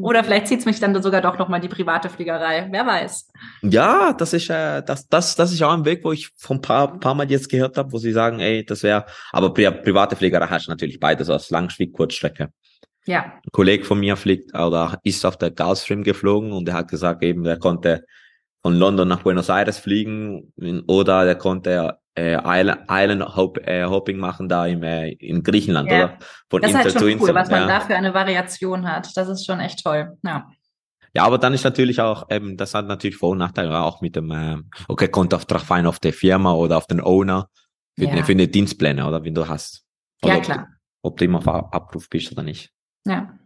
[0.03, 2.68] Oder vielleicht zieht es mich dann sogar doch nochmal die private Fliegerei.
[2.70, 3.33] Wer weiß.
[3.62, 7.01] Ja, das ist äh, das, das, das ist auch ein Weg, wo ich von paar,
[7.01, 10.49] paar Mal jetzt gehört habe, wo sie sagen, ey, das wäre, aber pri private Fliegerei
[10.49, 12.51] hast du natürlich beides aus Langstrecke, Kurzstrecke.
[13.07, 13.22] Ja.
[13.22, 17.22] Ein Kollege von mir fliegt oder ist auf der Gulfstream geflogen und er hat gesagt,
[17.22, 18.05] eben, er konnte
[18.61, 20.53] von London nach Buenos Aires fliegen
[20.89, 25.97] oder der konnte äh, Island, Hop, äh, Hopping machen da im, äh, in Griechenland, ja.
[25.97, 26.19] oder?
[26.51, 27.67] Von das ist halt schon cool, was man ja.
[27.67, 29.17] dafür eine Variation hat.
[29.17, 30.49] Das ist schon echt toll, ja.
[31.14, 34.17] Ja, aber dann ist natürlich auch, ähm, das hat natürlich Vor- und Nachteile auch mit
[34.17, 34.59] dem, äh,
[34.89, 37.49] okay, kommt auf drauf ein, auf der Firma oder auf den Owner
[37.99, 38.23] für, ja.
[38.23, 39.85] für eine Dienstpläne, oder, wenn du hast.
[40.23, 40.69] Oder ja, klar.
[41.01, 42.71] Ob, ob du immer auf Abruf bist oder nicht.
[43.07, 43.39] Ja.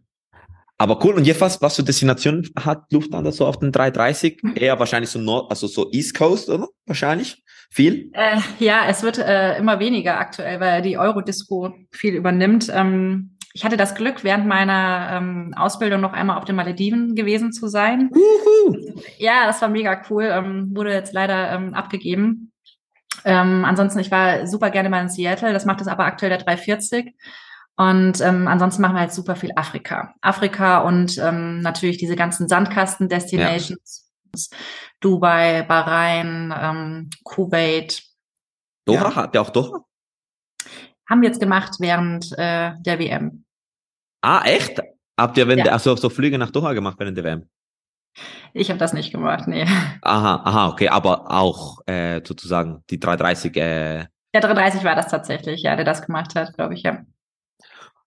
[0.79, 4.41] Aber cool, und jetzt was, was für Destination hat Lufthansa so auf den 330?
[4.43, 4.55] Hm.
[4.57, 6.69] Eher wahrscheinlich so Nord, also so East Coast, oder?
[6.87, 7.45] Wahrscheinlich?
[7.73, 8.11] Viel?
[8.15, 12.71] Äh, ja, es wird äh, immer weniger aktuell, weil die Eurodisco viel übernimmt.
[12.75, 17.53] Ähm, ich hatte das Glück, während meiner ähm, Ausbildung noch einmal auf den Malediven gewesen
[17.53, 18.11] zu sein.
[18.13, 18.77] Uhu.
[19.19, 20.25] Ja, das war mega cool.
[20.25, 22.53] Ähm, wurde jetzt leider ähm, abgegeben.
[23.25, 25.53] Ähm, ansonsten, ich war super gerne mal in Seattle.
[25.53, 27.15] Das macht es aber aktuell der 340.
[27.77, 30.15] Und ähm, ansonsten machen wir halt super viel Afrika.
[30.21, 34.05] Afrika und ähm, natürlich diese ganzen Sandkasten-Destinations.
[34.05, 34.10] Ja.
[35.01, 38.03] Dubai, Bahrain, ähm, Kuwait.
[38.87, 39.09] Doha?
[39.09, 39.17] Ja.
[39.17, 39.85] Habt ihr auch Doha?
[41.09, 43.45] Haben wir jetzt gemacht während äh, der WM.
[44.23, 44.81] Ah, echt?
[45.19, 45.73] Habt ihr wenn ja.
[45.73, 47.49] also so Flüge nach Doha gemacht während der WM?
[48.53, 49.65] Ich habe das nicht gemacht, nee.
[50.03, 53.57] Aha, aha, okay, aber auch äh, sozusagen die 330.
[53.57, 57.05] Äh, der 330 war das tatsächlich, ja, der das gemacht hat, glaube ich, ja.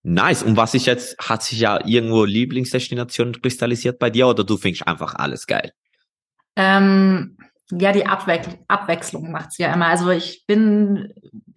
[0.04, 0.44] Nice.
[0.44, 4.86] Und was ist jetzt, hat sich ja irgendwo Lieblingsdestination kristallisiert bei dir oder du findest
[4.86, 5.72] einfach alles geil?
[6.56, 7.38] Ähm,
[7.72, 9.88] ja, die Abwe Abwechslung macht's ja immer.
[9.88, 11.14] Also ich bin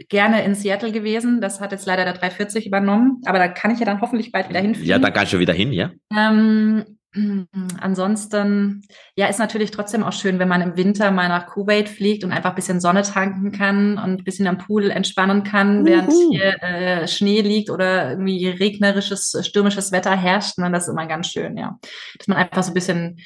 [0.09, 1.41] gerne in Seattle gewesen.
[1.41, 3.21] Das hat jetzt leider der 340 übernommen.
[3.27, 4.89] Aber da kann ich ja dann hoffentlich bald wieder hinfliegen.
[4.89, 5.91] Ja, da kannst du wieder hin, ja.
[6.17, 6.85] Ähm,
[7.81, 8.83] Ansonsten,
[9.17, 12.33] ja, ist natürlich trotzdem auch schön, wenn man im Winter mal nach Kuwait fliegt und
[12.33, 15.87] einfach ein bisschen Sonne tanken kann und ein bisschen am Pool entspannen kann, Uhu.
[15.87, 20.59] während hier äh, Schnee liegt oder irgendwie regnerisches, stürmisches Wetter herrscht.
[20.59, 20.71] Ne?
[20.71, 21.79] Das ist immer ganz schön, ja.
[22.19, 23.19] Dass man einfach so ein bisschen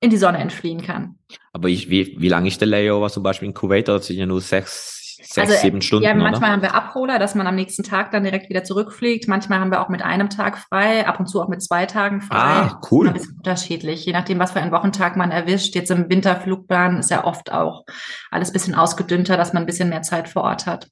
[0.00, 1.18] in die Sonne entfliehen kann.
[1.52, 3.88] Aber ich, wie, wie lange ist der Layover zum Beispiel in Kuwait?
[3.88, 6.04] Oder sind ja nur sechs, sechs, also, sieben Stunden.
[6.04, 6.52] Ja, manchmal oder?
[6.52, 9.26] haben wir Abholer, dass man am nächsten Tag dann direkt wieder zurückfliegt.
[9.26, 12.20] Manchmal haben wir auch mit einem Tag frei, ab und zu auch mit zwei Tagen
[12.20, 12.36] frei.
[12.36, 13.10] Ah, cool.
[13.10, 15.74] Das ist unterschiedlich, je nachdem, was für einen Wochentag man erwischt.
[15.74, 17.84] Jetzt im Winterflugplan ist ja oft auch
[18.30, 20.88] alles bisschen ausgedünnter, dass man ein bisschen mehr Zeit vor Ort hat.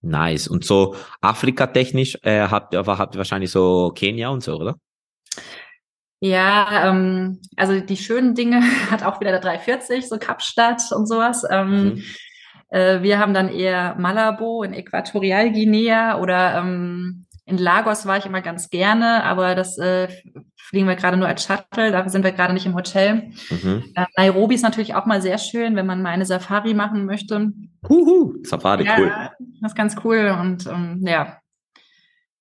[0.00, 0.48] Nice.
[0.48, 4.76] Und so Afrika-technisch äh, habt, habt ihr wahrscheinlich so Kenia und so, oder?
[6.20, 11.44] Ja, ähm, also die schönen Dinge hat auch wieder der 340, so Kapstadt und sowas.
[11.50, 12.02] Ähm, mhm.
[12.68, 18.42] Äh, wir haben dann eher Malabo in Äquatorialguinea oder ähm, in Lagos war ich immer
[18.42, 20.08] ganz gerne, aber das äh,
[20.56, 23.30] fliegen wir gerade nur als Shuttle, da sind wir gerade nicht im Hotel.
[23.50, 23.84] Mhm.
[23.94, 27.52] Äh, Nairobi ist natürlich auch mal sehr schön, wenn man mal eine Safari machen möchte.
[27.88, 29.12] Huhu, Safari, ja, cool.
[29.60, 31.38] Das ist ganz cool und ähm, ja.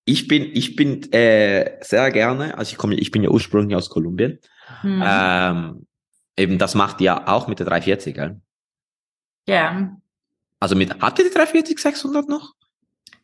[0.05, 3.89] Ich bin, ich bin äh, sehr gerne, also ich komme, ich bin ja ursprünglich aus
[3.89, 4.39] Kolumbien.
[4.83, 5.03] Mhm.
[5.05, 5.87] Ähm,
[6.37, 8.39] eben das macht ja auch mit der 340, gell?
[9.47, 9.97] Ja.
[10.59, 12.53] Also mit, habt ihr die 340 600 noch?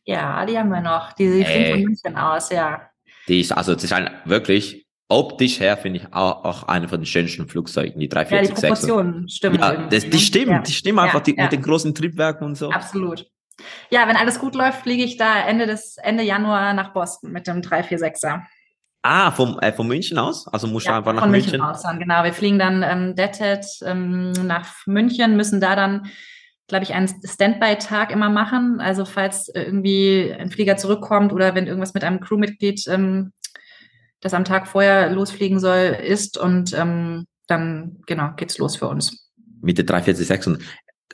[0.03, 1.13] Ja, die haben wir noch.
[1.13, 2.89] Die, die fliegt von München aus, ja.
[3.27, 6.99] Die ist, also, das ist ein, wirklich, optisch her finde ich auch, auch eine von
[6.99, 9.59] den schönsten Flugzeugen, die 340 Ja, die Proportionen stimmen.
[9.59, 10.17] Ja, das, die ne?
[10.17, 10.61] stimmen, ja.
[10.61, 12.71] die stimmen einfach ja, die, mit den großen Triebwerken und so.
[12.71, 13.27] Absolut.
[13.89, 17.47] Ja, wenn alles gut läuft, fliege ich da Ende des, Ende Januar nach Boston mit
[17.47, 18.41] dem 346er.
[19.03, 20.47] Ah, vom, äh, von München aus?
[20.47, 21.51] Also muss ja, einfach nach von München?
[21.51, 22.23] München aus dann, genau.
[22.23, 26.11] Wir fliegen dann ähm, Dettet ähm, nach München, müssen da dann
[26.71, 28.79] glaube ich, einen Standby-Tag immer machen.
[28.79, 33.33] Also falls irgendwie ein Flieger zurückkommt oder wenn irgendwas mit einem Crewmitglied, ähm,
[34.21, 39.31] das am Tag vorher losfliegen soll, ist und ähm, dann, genau, geht's los für uns.
[39.61, 40.63] Mit der 346 und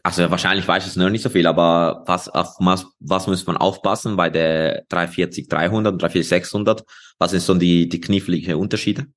[0.04, 3.46] also wahrscheinlich weiß ich es noch nicht so viel, aber was, auf was, was muss
[3.48, 6.84] man aufpassen bei der 340 300 und 340 600?
[7.20, 9.08] Was sind so die, die kniffligen Unterschiede?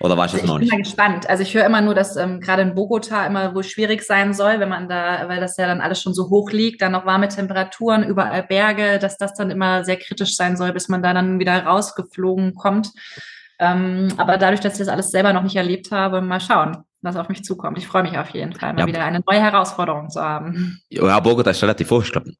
[0.00, 0.68] Oder war ich also das noch nicht?
[0.68, 1.28] Ich bin mal gespannt.
[1.28, 4.58] Also ich höre immer nur, dass ähm, gerade in Bogota immer wohl schwierig sein soll,
[4.58, 7.28] wenn man da, weil das ja dann alles schon so hoch liegt, dann noch warme
[7.28, 11.38] Temperaturen, überall Berge, dass das dann immer sehr kritisch sein soll, bis man da dann
[11.38, 12.92] wieder rausgeflogen kommt.
[13.58, 17.16] Ähm, aber dadurch, dass ich das alles selber noch nicht erlebt habe, mal schauen, was
[17.16, 17.78] auf mich zukommt.
[17.78, 18.86] Ich freue mich auf jeden Fall, mal ja.
[18.86, 20.80] wieder eine neue Herausforderung zu haben.
[20.90, 22.02] Ja, Bogota ist relativ hoch.
[22.02, 22.32] Ich glaube,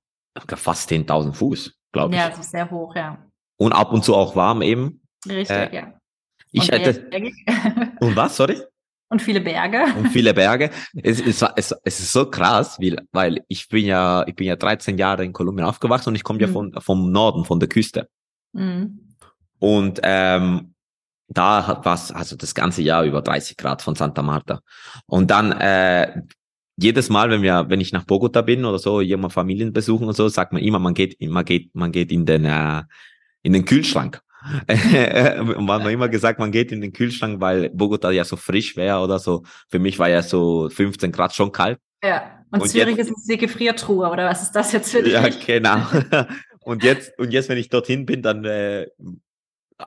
[0.57, 2.21] fast 10.000 Fuß, glaube ich.
[2.21, 3.19] Ja, das ist sehr hoch, ja.
[3.59, 5.03] Und ab und zu auch warm eben.
[5.27, 5.93] Richtig, äh, ja.
[6.53, 7.11] Ich und hätte.
[8.01, 8.61] Und was, sorry?
[9.11, 9.85] Und viele Berge.
[9.99, 10.71] Und viele Berge.
[11.03, 14.57] Es, es, es, es ist so krass, weil, weil ich bin ja, ich bin ja
[14.57, 16.45] 13 Jahre in Kolumbien aufgewachsen und ich komme mhm.
[16.45, 18.09] ja von, vom Norden, von der Küste.
[18.53, 19.17] Mhm.
[19.59, 20.75] Und ähm,
[21.31, 24.61] da hat was, also das ganze Jahr über 30 Grad von Santa Marta.
[25.07, 26.23] Und dann äh,
[26.77, 30.17] jedes Mal, wenn wir, wenn ich nach Bogota bin oder so, jemand Familien besuchen und
[30.17, 32.83] so, sagt man immer, man geht, man geht, man geht in den, äh,
[33.43, 34.21] in den Kühlschrank.
[34.67, 39.01] man hat immer gesagt, man geht in den Kühlschrank, weil Bogota ja so frisch wäre
[39.01, 39.43] oder so.
[39.69, 41.79] Für mich war ja so 15 Grad schon kalt.
[42.03, 45.13] Ja, und, und Zürich jetzt, ist die Gefriertruhe, oder was ist das jetzt für dich?
[45.13, 45.83] Ja, genau.
[46.61, 48.87] und jetzt, und jetzt, wenn ich dorthin bin, dann äh,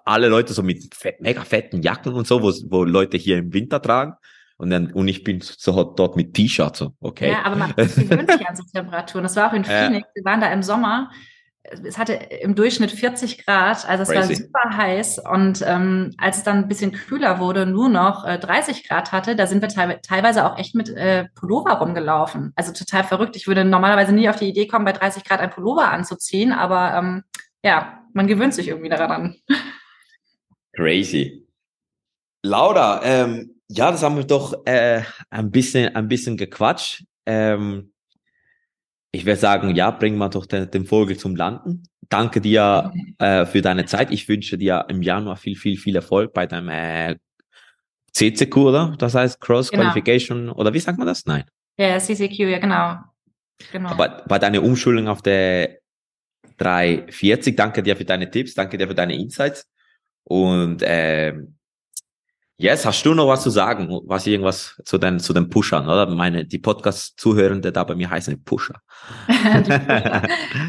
[0.05, 3.53] alle Leute so mit fett, mega fetten Jacken und so, wo, wo Leute hier im
[3.53, 4.15] Winter tragen.
[4.57, 7.31] Und dann, und ich bin so dort mit T-Shirt so, okay.
[7.31, 9.23] Ja, aber man gewöhnt sich an so Temperaturen.
[9.23, 10.07] Das war auch in Phoenix.
[10.13, 11.11] Wir waren da im Sommer.
[11.85, 14.29] Es hatte im Durchschnitt 40 Grad, also es Crazy.
[14.29, 15.19] war super heiß.
[15.19, 19.35] Und ähm, als es dann ein bisschen kühler wurde, nur noch äh, 30 Grad hatte,
[19.35, 22.51] da sind wir te teilweise auch echt mit äh, Pullover rumgelaufen.
[22.55, 23.37] Also total verrückt.
[23.37, 26.93] Ich würde normalerweise nie auf die Idee kommen, bei 30 Grad ein Pullover anzuziehen, aber
[26.95, 27.23] ähm,
[27.63, 29.35] ja, man gewöhnt sich irgendwie daran.
[30.74, 31.47] Crazy.
[32.43, 37.05] Laura, ähm, ja, das haben wir doch äh, ein bisschen, ein bisschen gequatscht.
[37.26, 37.93] Ähm,
[39.11, 41.84] ich würde sagen, ja, bringen wir doch den, den Vogel zum Landen.
[42.09, 44.11] Danke dir äh, für deine Zeit.
[44.11, 47.15] Ich wünsche dir im Januar viel, viel, viel Erfolg bei deinem äh,
[48.11, 48.95] CCQ, oder?
[48.97, 49.84] Das heißt Cross genau.
[49.84, 51.26] Qualification, oder wie sagt man das?
[51.26, 51.45] Nein.
[51.78, 52.97] Ja, CCQ, ja, genau.
[53.71, 53.89] genau.
[53.89, 55.80] Aber bei deiner Umschulung auf der
[56.57, 59.67] 340, danke dir für deine Tipps, danke dir für deine Insights.
[60.24, 61.53] Und ähm,
[62.57, 63.89] Yes, hast du noch was zu sagen?
[64.05, 66.05] Was irgendwas zu den, zu den Pushern, oder?
[66.07, 68.76] Meine, die Podcast-Zuhörende da bei mir heißen Pusher.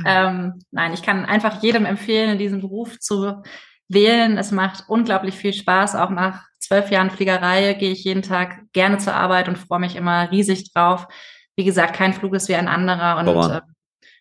[0.06, 3.42] ähm, nein, ich kann einfach jedem empfehlen, diesen Beruf zu
[3.88, 4.38] wählen.
[4.38, 5.94] Es macht unglaublich viel Spaß.
[5.94, 9.94] Auch nach zwölf Jahren Fliegerei gehe ich jeden Tag gerne zur Arbeit und freue mich
[9.94, 11.06] immer riesig drauf.
[11.54, 13.60] Wie gesagt, kein Flug ist wie ein anderer und äh,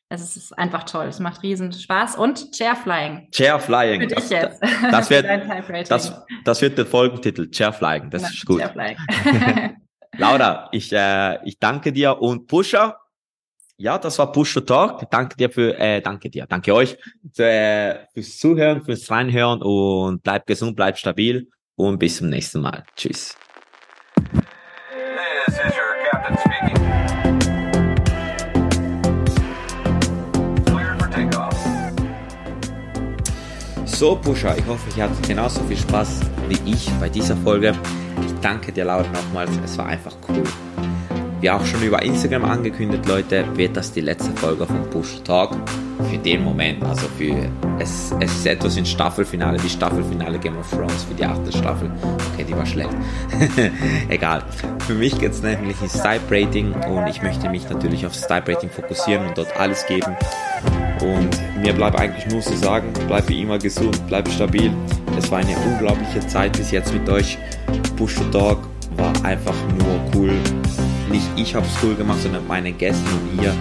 [0.09, 1.05] es ist einfach toll.
[1.05, 2.17] Es macht riesen Spaß.
[2.17, 3.29] Und Chairflying.
[3.31, 4.01] Chairflying.
[4.01, 4.61] Für dich jetzt.
[4.91, 5.25] Das, wird,
[5.89, 7.49] das, das wird der Folgentitel.
[7.49, 8.09] Chairflying.
[8.09, 8.59] Das genau, ist gut.
[8.59, 8.97] Chairflying.
[10.17, 12.97] Laura, ich, äh, ich danke dir und Pusher.
[13.77, 15.09] Ja, das war Pusher Talk.
[15.09, 16.95] Danke dir für, äh, danke dir, danke euch
[17.37, 22.83] äh, fürs Zuhören, fürs Reinhören und bleibt gesund, bleibt stabil und bis zum nächsten Mal.
[22.95, 23.35] Tschüss.
[33.95, 37.73] So, Pusher, ich hoffe, ihr hattet genauso viel Spaß wie ich bei dieser Folge.
[38.25, 39.51] Ich danke dir, Laura, nochmals.
[39.63, 40.43] Es war einfach cool.
[41.43, 45.51] Wie auch schon über Instagram angekündigt, Leute, wird das die letzte Folge von Push Talk
[46.09, 46.81] für den Moment.
[46.85, 51.25] Also für es, es ist etwas in Staffelfinale, die Staffelfinale Game of Thrones für die
[51.25, 51.91] achte Staffel.
[52.31, 52.95] Okay, die war schlecht.
[54.09, 54.41] Egal.
[54.87, 58.49] Für mich geht es nämlich ins Type Rating und ich möchte mich natürlich aufs Type
[58.49, 60.15] Rating fokussieren und dort alles geben.
[61.01, 64.71] Und mir bleibt eigentlich nur zu sagen, bleib wie immer gesund, bleib stabil.
[65.17, 67.37] Es war eine unglaubliche Zeit bis jetzt mit euch.
[67.97, 68.59] Push to Talk
[68.95, 70.31] war einfach nur cool.
[71.13, 73.53] Nicht ich habe es cool gemacht, sondern meine Gäste und ihr,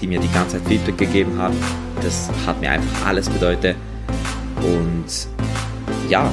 [0.00, 1.56] die mir die ganze Zeit Feedback gegeben haben.
[2.02, 3.74] Das hat mir einfach alles bedeutet.
[4.62, 5.28] Und
[6.08, 6.30] ja,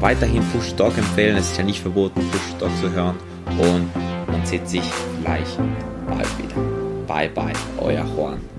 [0.00, 1.38] weiterhin Push Talk empfehlen.
[1.38, 3.16] Es ist ja nicht verboten, Push Talk zu hören.
[3.58, 3.88] Und
[4.30, 4.82] man sieht sich
[5.22, 5.48] gleich
[6.06, 6.60] bald wieder.
[7.06, 8.55] Bye bye, euer Juan.